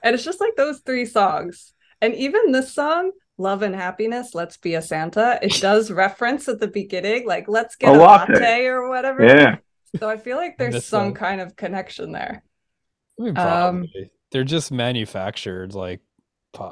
[0.03, 1.73] and it's just like those three songs.
[2.01, 6.61] And even this song, Love and Happiness, Let's Be a Santa, it does reference at
[6.61, 8.33] the beginning, like, let's get A a, latte.
[8.35, 8.67] latte.
[8.67, 9.27] or whatever.
[9.27, 9.57] Yeah.
[9.99, 11.19] So I feel like there's some that.
[11.19, 12.43] kind of connection there.
[13.19, 13.87] I mean, Um.
[14.31, 16.01] They're just manufactured like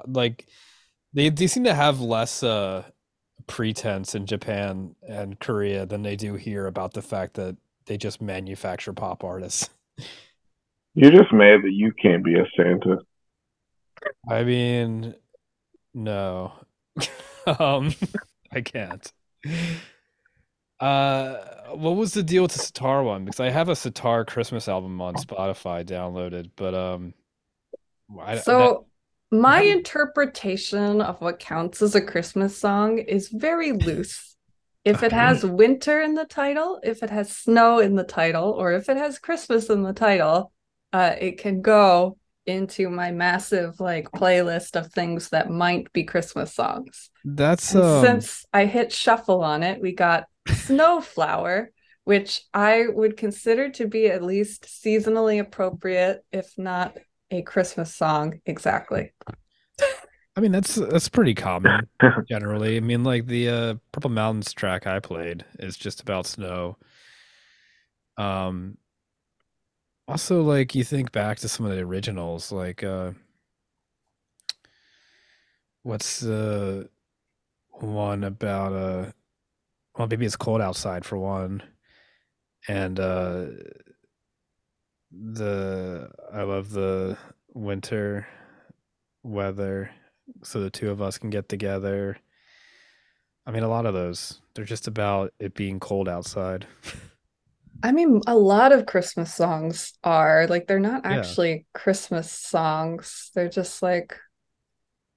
[0.07, 0.47] like
[1.15, 2.85] they they seem to have less uh
[3.47, 8.21] pretense in Japan and Korea than they do here about the fact that they just
[8.21, 9.71] manufacture pop artists.
[10.95, 12.99] You're just mad that you can't be a Santa.
[14.29, 15.15] I mean,
[15.95, 16.53] no.
[17.59, 17.95] um
[18.53, 19.13] I can't.
[20.81, 21.37] Uh
[21.75, 23.25] what was the deal with the Sitar one?
[23.25, 27.13] Because I have a Sitar Christmas album on Spotify downloaded, but um
[28.19, 28.87] I, So
[29.31, 34.37] my interpretation of what counts as a Christmas song is very loose.
[34.85, 38.73] If it has winter in the title, if it has snow in the title, or
[38.73, 40.53] if it has Christmas in the title,
[40.93, 46.55] uh, it can go into my massive like playlist of things that might be Christmas
[46.55, 47.11] songs.
[47.25, 51.73] that's um since I hit shuffle on it, we got Snowflower,
[52.05, 56.97] which I would consider to be at least seasonally appropriate, if not
[57.31, 59.13] a Christmas song exactly.
[60.37, 61.89] I mean that's that's pretty common
[62.29, 62.77] generally.
[62.77, 66.77] I mean like the uh Purple Mountains track I played is just about snow.
[68.19, 68.79] Um
[70.09, 73.13] also like you think back to some of the originals like uh
[75.83, 76.89] what's the
[77.71, 79.11] one about uh
[79.99, 81.63] well maybe it's cold outside for one.
[82.69, 83.47] and uh
[85.11, 87.17] the I love the
[87.55, 88.27] winter
[89.23, 89.91] weather
[90.43, 92.19] so the two of us can get together.
[93.47, 96.67] I mean a lot of those they're just about it being cold outside.
[97.83, 101.37] I mean, a lot of Christmas songs are like they're not Yeah.
[101.37, 103.31] actually Christmas songs.
[103.35, 104.19] They're just like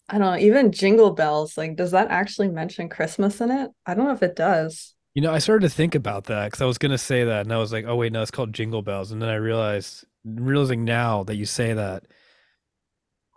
[0.08, 3.72] I don't know, even Jingle Bells, like does that actually mention Christmas in it?
[3.86, 4.96] I don't know if it does.
[5.20, 7.51] You know, I started to think about that because I was gonna say that, and
[7.51, 10.86] I was like, "Oh wait, no, it's called Jingle Bells." And then I realized, realizing
[10.86, 12.05] now that you say that,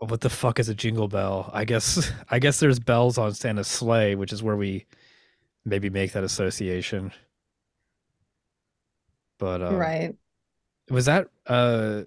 [0.00, 1.50] oh, what the fuck is a jingle bell?
[1.52, 4.86] I guess, I guess there's bells on Santa's sleigh, which is where we
[5.64, 7.10] maybe make that association.
[9.40, 10.14] But uh, Right.
[10.88, 12.02] was that uh,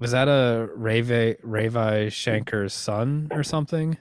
[0.00, 3.98] was that a Ravi Ravi Shankar's son or something?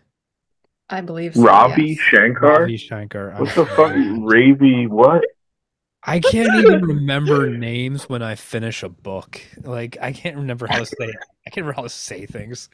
[0.90, 1.44] I believe so.
[1.44, 2.00] Ravi yes.
[2.00, 2.62] Shankar?
[2.62, 3.32] Ravi Shankar.
[3.32, 3.76] I'm What the fuck?
[3.76, 4.20] sorry.
[4.20, 5.24] Ravi what?
[6.04, 9.42] I can't even remember names when I finish a book.
[9.62, 10.96] Like I can't remember how to say
[11.46, 12.70] I can't remember how to say things.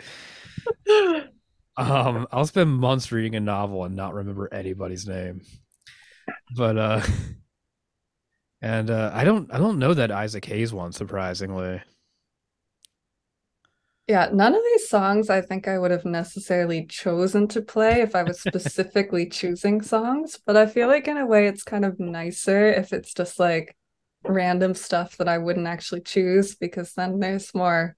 [1.78, 5.42] Um, I'll spend months reading a novel and not remember anybody's name.
[6.56, 7.02] But uh
[8.62, 11.82] and uh I don't I don't know that Isaac Hayes one, surprisingly.
[14.08, 18.16] Yeah, none of these songs I think I would have necessarily chosen to play if
[18.16, 22.00] I was specifically choosing songs, but I feel like in a way it's kind of
[22.00, 23.76] nicer if it's just like
[24.24, 27.96] random stuff that I wouldn't actually choose because then there's more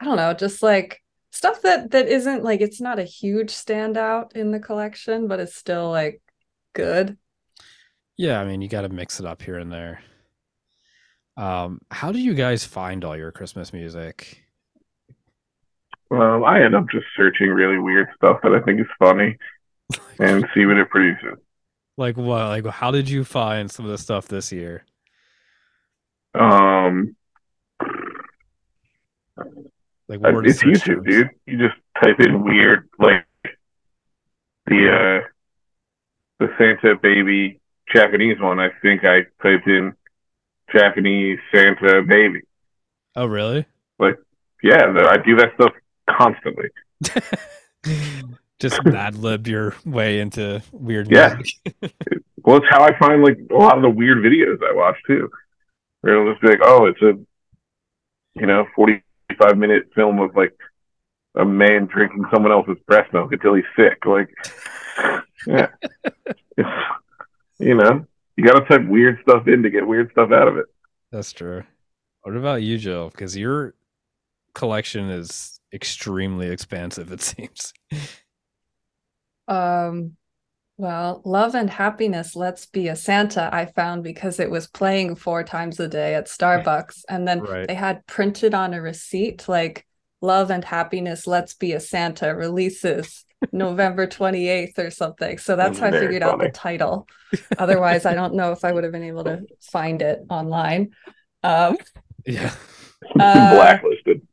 [0.00, 1.00] I don't know, just like
[1.30, 5.54] stuff that that isn't like it's not a huge standout in the collection, but it's
[5.54, 6.20] still like
[6.72, 7.16] good.
[8.16, 10.00] Yeah, I mean you gotta mix it up here and there.
[11.36, 14.45] Um, how do you guys find all your Christmas music?
[16.10, 19.36] Um, I end up just searching really weird stuff that I think is funny
[20.18, 21.38] and see what it produces.
[21.96, 22.46] Like what?
[22.48, 24.84] Like how did you find some of the stuff this year?
[26.34, 27.16] Um,
[30.08, 31.06] Like what were it's YouTube, terms?
[31.06, 31.30] dude.
[31.46, 33.26] You just type in weird, like
[34.66, 35.28] the uh,
[36.38, 37.60] the Santa baby
[37.92, 38.60] Japanese one.
[38.60, 39.94] I think I typed in
[40.72, 42.42] Japanese Santa baby.
[43.16, 43.66] Oh really?
[43.98, 44.16] Like,
[44.62, 45.72] yeah, I do that stuff
[46.08, 46.68] constantly.
[48.58, 51.40] Just bad lib your way into weird Yeah.
[52.42, 55.28] Well, it's how I find like a lot of the weird videos I watch too.
[56.00, 57.18] Where it'll just be like, oh, it's a
[58.38, 60.56] you know forty-five minute film of like
[61.34, 64.06] a man drinking someone else's breast milk until he's sick.
[64.06, 64.28] Like,
[65.48, 65.66] yeah,
[67.58, 70.56] you know, you got to type weird stuff in to get weird stuff out of
[70.56, 70.66] it.
[71.10, 71.64] That's true.
[72.22, 73.10] What about you, Jill?
[73.10, 73.74] Because your
[74.54, 77.72] collection is extremely expansive, it seems.
[79.46, 80.16] Um,
[80.78, 85.44] well, Love and Happiness, Let's Be a Santa, I found because it was playing four
[85.44, 87.04] times a day at Starbucks.
[87.08, 87.66] And then Right.
[87.68, 89.86] they had printed on a receipt like
[90.20, 95.38] Love and Happiness, Let's Be a Santa releases November 28th or something.
[95.38, 97.06] So that's That's how I very figured out the title.
[97.58, 100.90] Otherwise, I don't know if I would have been able to find it online.
[101.42, 101.76] Um,
[102.26, 102.52] Yeah.
[103.18, 104.25] Uh, blacklisted.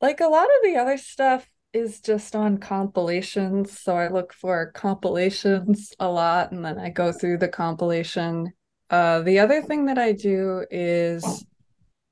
[0.00, 4.72] Like a lot of the other stuff is just on compilations so i look for
[4.72, 8.52] compilations a lot and then i go through the compilation.
[8.90, 11.44] Uh the other thing that i do is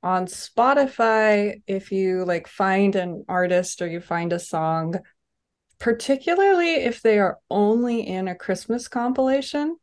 [0.03, 4.95] on spotify if you like find an artist or you find a song
[5.79, 9.75] particularly if they are only in a christmas compilation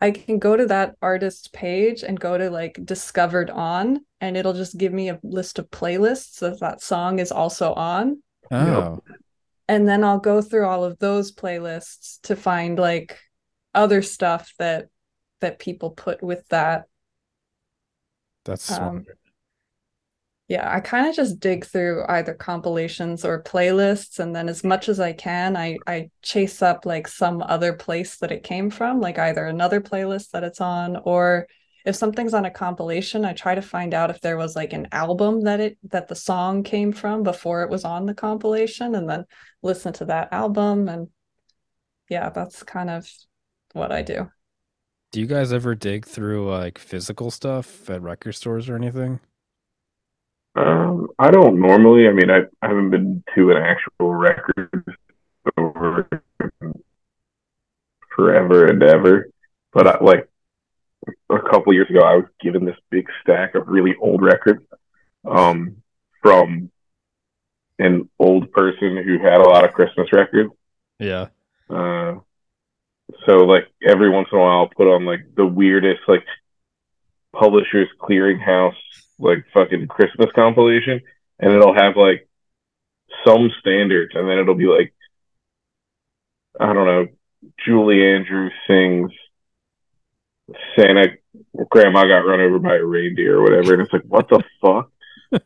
[0.00, 4.54] I can go to that artist's page and go to like discovered on, and it'll
[4.54, 8.22] just give me a list of playlists that that song is also on.
[8.50, 9.00] Oh.
[9.68, 13.18] And then I'll go through all of those playlists to find like
[13.74, 14.88] other stuff that
[15.40, 16.84] that people put with that.
[18.44, 19.18] That's um, smart.
[20.50, 24.88] Yeah, I kind of just dig through either compilations or playlists, and then as much
[24.88, 29.00] as I can, I I chase up like some other place that it came from,
[29.00, 31.46] like either another playlist that it's on, or
[31.86, 34.88] if something's on a compilation, I try to find out if there was like an
[34.90, 39.08] album that it that the song came from before it was on the compilation, and
[39.08, 39.26] then
[39.62, 41.10] listen to that album, and
[42.08, 43.08] yeah, that's kind of
[43.72, 44.28] what I do.
[45.12, 49.20] Do you guys ever dig through like physical stuff at record stores or anything?
[50.56, 52.08] Um, I don't normally.
[52.08, 54.84] I mean, I, I haven't been to an actual record
[55.52, 56.08] store
[58.14, 59.28] forever and ever.
[59.72, 60.28] But I, like
[61.30, 64.64] a couple years ago, I was given this big stack of really old records
[65.24, 65.76] um,
[66.22, 66.70] from
[67.78, 70.50] an old person who had a lot of Christmas records.
[70.98, 71.28] Yeah.
[71.68, 72.16] Uh,
[73.26, 76.24] so like every once in a while, I'll put on like the weirdest like
[77.32, 78.74] Publishers Clearinghouse
[79.20, 81.00] like fucking Christmas compilation,
[81.38, 82.28] and it'll have like
[83.26, 84.92] some standards, and then it'll be like
[86.58, 87.06] I don't know,
[87.64, 89.12] Julie Andrews sings
[90.76, 91.08] Santa
[91.70, 94.90] Grandma got run over by a reindeer or whatever, and it's like, what the fuck?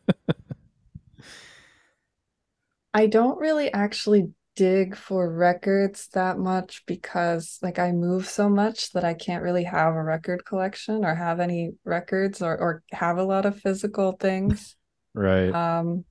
[2.93, 8.91] I don't really actually dig for records that much because like I move so much
[8.91, 13.17] that I can't really have a record collection or have any records or or have
[13.17, 14.75] a lot of physical things.
[15.17, 15.49] Right.
[15.55, 16.03] Um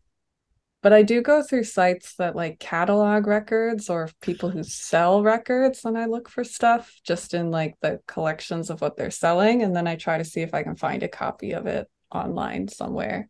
[0.81, 5.85] but I do go through sites that like catalog records or people who sell records
[5.85, 9.77] and I look for stuff just in like the collections of what they're selling and
[9.77, 13.29] then I try to see if I can find a copy of it online somewhere.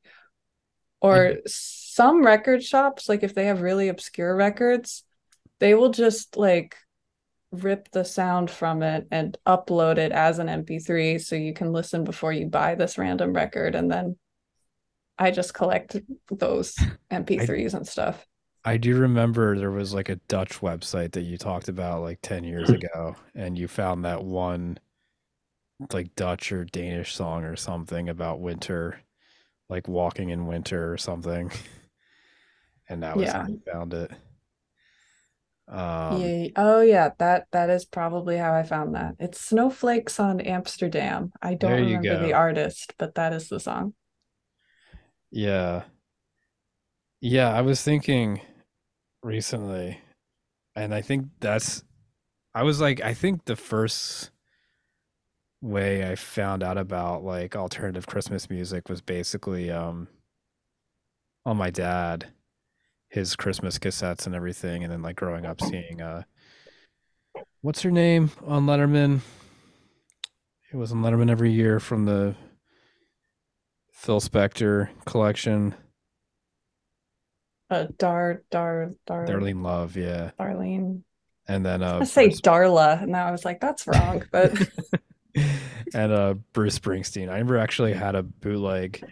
[1.01, 5.05] Or some record shops, like if they have really obscure records,
[5.61, 6.76] they will just like
[7.53, 12.05] rip the sound from it and upload it as an MP3 so you can listen
[12.05, 14.17] before you buy this random record and then
[15.18, 15.97] I just collect
[16.31, 16.75] those
[17.13, 18.26] MP3s and stuff.
[18.64, 22.45] I do remember there was like a Dutch website that you talked about like 10
[22.45, 22.76] years hmm.
[22.76, 24.79] ago, and you found that one
[25.93, 29.01] like Dutch or Danish song or something about winter,
[29.68, 31.51] like walking in winter or something.
[32.87, 34.11] And that was how you found it.
[35.68, 36.49] Um, yeah.
[36.57, 39.14] Oh yeah, that that is probably how I found that.
[39.18, 41.32] It's Snowflakes on Amsterdam.
[41.41, 43.95] I don't remember the artist, but that is the song.
[45.30, 45.84] Yeah.
[47.20, 48.41] Yeah, I was thinking
[49.22, 50.00] recently,
[50.76, 51.84] and I think that's,
[52.54, 54.30] I was like, I think the first
[55.61, 60.08] way I found out about like alternative Christmas music was basically um
[61.46, 62.32] on my dad,
[63.14, 66.24] his Christmas cassettes and everything, and then like growing up seeing uh
[67.61, 69.20] what's her name on Letterman?
[70.72, 72.34] It was on Letterman every year from the
[73.92, 75.76] Phil Spector collection.
[77.70, 80.32] Uh Dar Dar Dar Darlene Love, yeah.
[80.38, 81.03] Darlene.
[81.46, 84.61] And then uh I say Darla, and I was like, that's wrong, but
[85.95, 87.30] and uh Bruce Springsteen.
[87.30, 89.04] I never actually had a bootleg.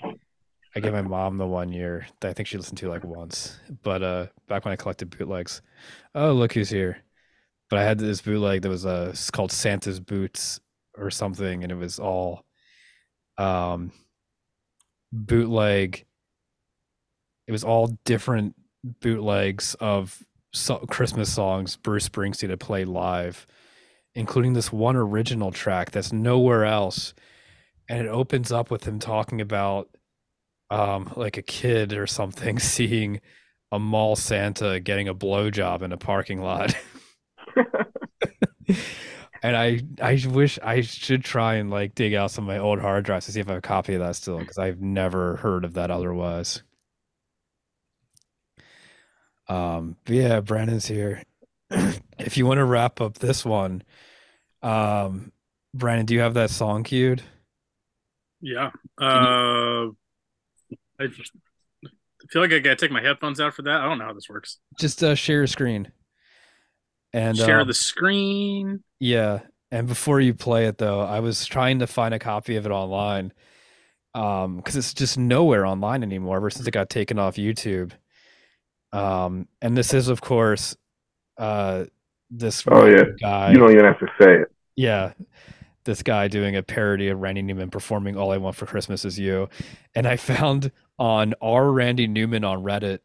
[0.74, 3.58] I gave my mom the one year that I think she listened to like once.
[3.82, 5.62] But uh back when I collected bootlegs.
[6.14, 6.98] Oh, look who's here.
[7.70, 10.60] But I had this bootleg that was uh called Santa's Boots
[10.96, 12.44] or something, and it was all
[13.38, 13.92] um
[15.12, 16.06] bootleg
[17.46, 18.54] it was all different
[19.00, 20.22] bootlegs of
[20.52, 23.46] so- Christmas songs Bruce Springsteen had played live,
[24.14, 27.14] including this one original track that's nowhere else.
[27.88, 29.88] And it opens up with him talking about
[30.72, 33.20] um like a kid or something seeing
[33.70, 36.74] a mall Santa getting a blowjob in a parking lot.
[39.42, 42.80] and I I wish I should try and like dig out some of my old
[42.80, 45.36] hard drives to see if I have a copy of that still because I've never
[45.36, 46.62] heard of that otherwise.
[49.48, 51.22] Um, yeah, Brandon's here.
[52.18, 53.82] if you want to wrap up this one,
[54.62, 55.32] um,
[55.74, 57.22] Brandon, do you have that song queued?
[58.40, 58.70] Yeah.
[58.98, 59.88] Uh,
[61.04, 63.80] I feel like I gotta take my headphones out for that.
[63.80, 64.58] I don't know how this works.
[64.78, 65.90] Just uh, share your screen.
[67.12, 68.82] And Share um, the screen.
[68.98, 72.64] Yeah, and before you play it though, I was trying to find a copy of
[72.64, 73.32] it online,
[74.14, 77.92] um, because it's just nowhere online anymore ever since it got taken off YouTube.
[78.92, 80.76] Um, and this is of course,
[81.36, 81.84] uh,
[82.30, 83.52] this Oh yeah, guy.
[83.52, 84.48] you don't even have to say it.
[84.76, 85.12] Yeah,
[85.84, 89.18] this guy doing a parody of Randy Newman performing "All I Want for Christmas Is
[89.18, 89.50] You,"
[89.94, 93.00] and I found on R Randy Newman on Reddit.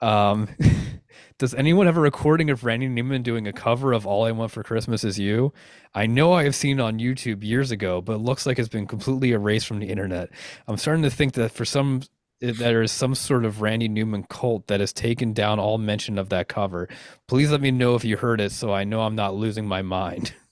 [0.00, 0.48] Um,
[1.38, 4.52] does anyone have a recording of Randy Newman doing a cover of "All I Want
[4.52, 5.52] for Christmas Is You"?
[5.94, 8.86] I know I have seen on YouTube years ago, but it looks like it's been
[8.86, 10.30] completely erased from the internet.
[10.66, 12.02] I'm starting to think that for some
[12.40, 16.18] that there is some sort of Randy Newman cult that has taken down all mention
[16.18, 16.88] of that cover.
[17.28, 19.82] Please let me know if you heard it, so I know I'm not losing my
[19.82, 20.34] mind.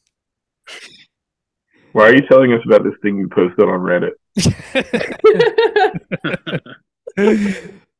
[1.92, 4.12] Why are you telling us about this thing you posted on Reddit?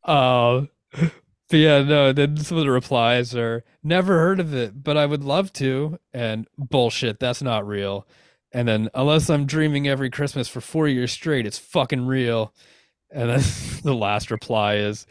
[0.07, 1.11] Oh, but
[1.53, 2.13] yeah, no.
[2.13, 5.99] Then some of the replies are never heard of it, but I would love to.
[6.13, 8.07] And bullshit, that's not real.
[8.53, 12.55] And then unless I'm dreaming every Christmas for four years straight, it's fucking real.
[13.11, 13.43] And then
[13.83, 15.07] the last reply is,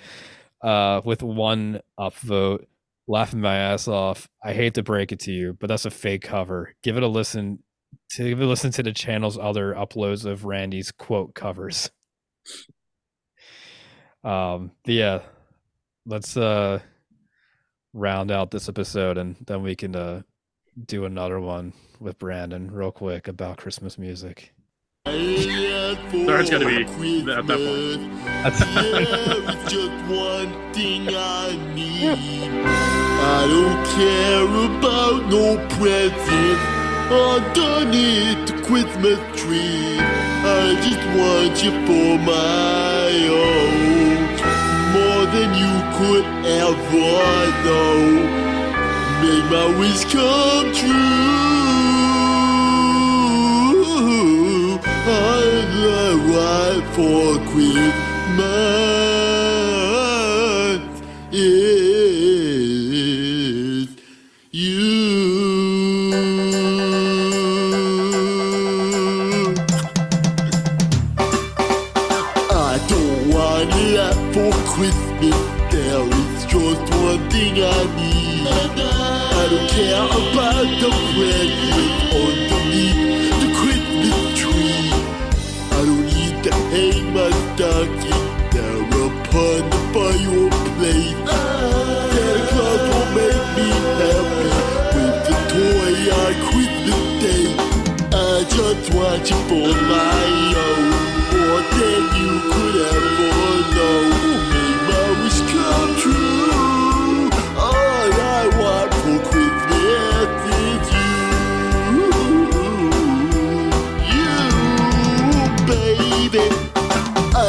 [0.61, 2.65] uh, with one upvote,
[3.07, 4.29] laughing my ass off.
[4.43, 6.73] I hate to break it to you, but that's a fake cover.
[6.83, 7.59] Give it a listen
[8.11, 11.90] to listen to the channel's other uploads of Randy's quote covers.
[14.24, 15.20] Um, yeah,
[16.06, 16.80] let's uh
[17.94, 20.22] round out this episode and then we can uh
[20.86, 24.53] do another one with Brandon real quick about Christmas music.
[25.06, 28.14] It's gonna be Christmas, at that point.
[29.70, 32.64] just one thing I need.
[33.26, 34.48] I don't care
[34.78, 36.62] about no presents.
[37.11, 39.99] I don't need to quit my dream.
[39.99, 44.17] I just want you for my own.
[44.95, 47.17] More than you could ever
[47.65, 47.97] know.
[49.21, 51.34] Make my wish come true.
[55.05, 56.03] I'm the
[56.34, 58.43] right for Christmas.
[61.31, 61.72] Yeah.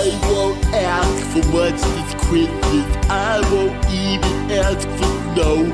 [0.04, 2.84] I won't ask for much this Christmas.
[3.08, 5.64] I won't even ask for no.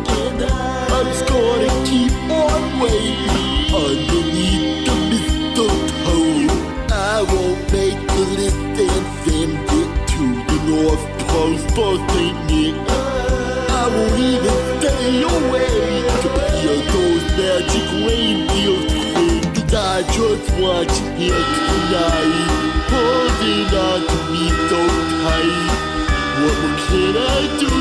[0.94, 6.46] I'm just gonna keep on waiting underneath the mistletoe.
[6.94, 12.78] I won't make the list and send it to the North Pole for singing.
[12.86, 19.42] I won't even stay away to hear those magic reindeer scream.
[19.74, 20.88] I just want
[21.18, 21.34] it
[21.66, 22.59] tonight.
[26.90, 27.79] did I do?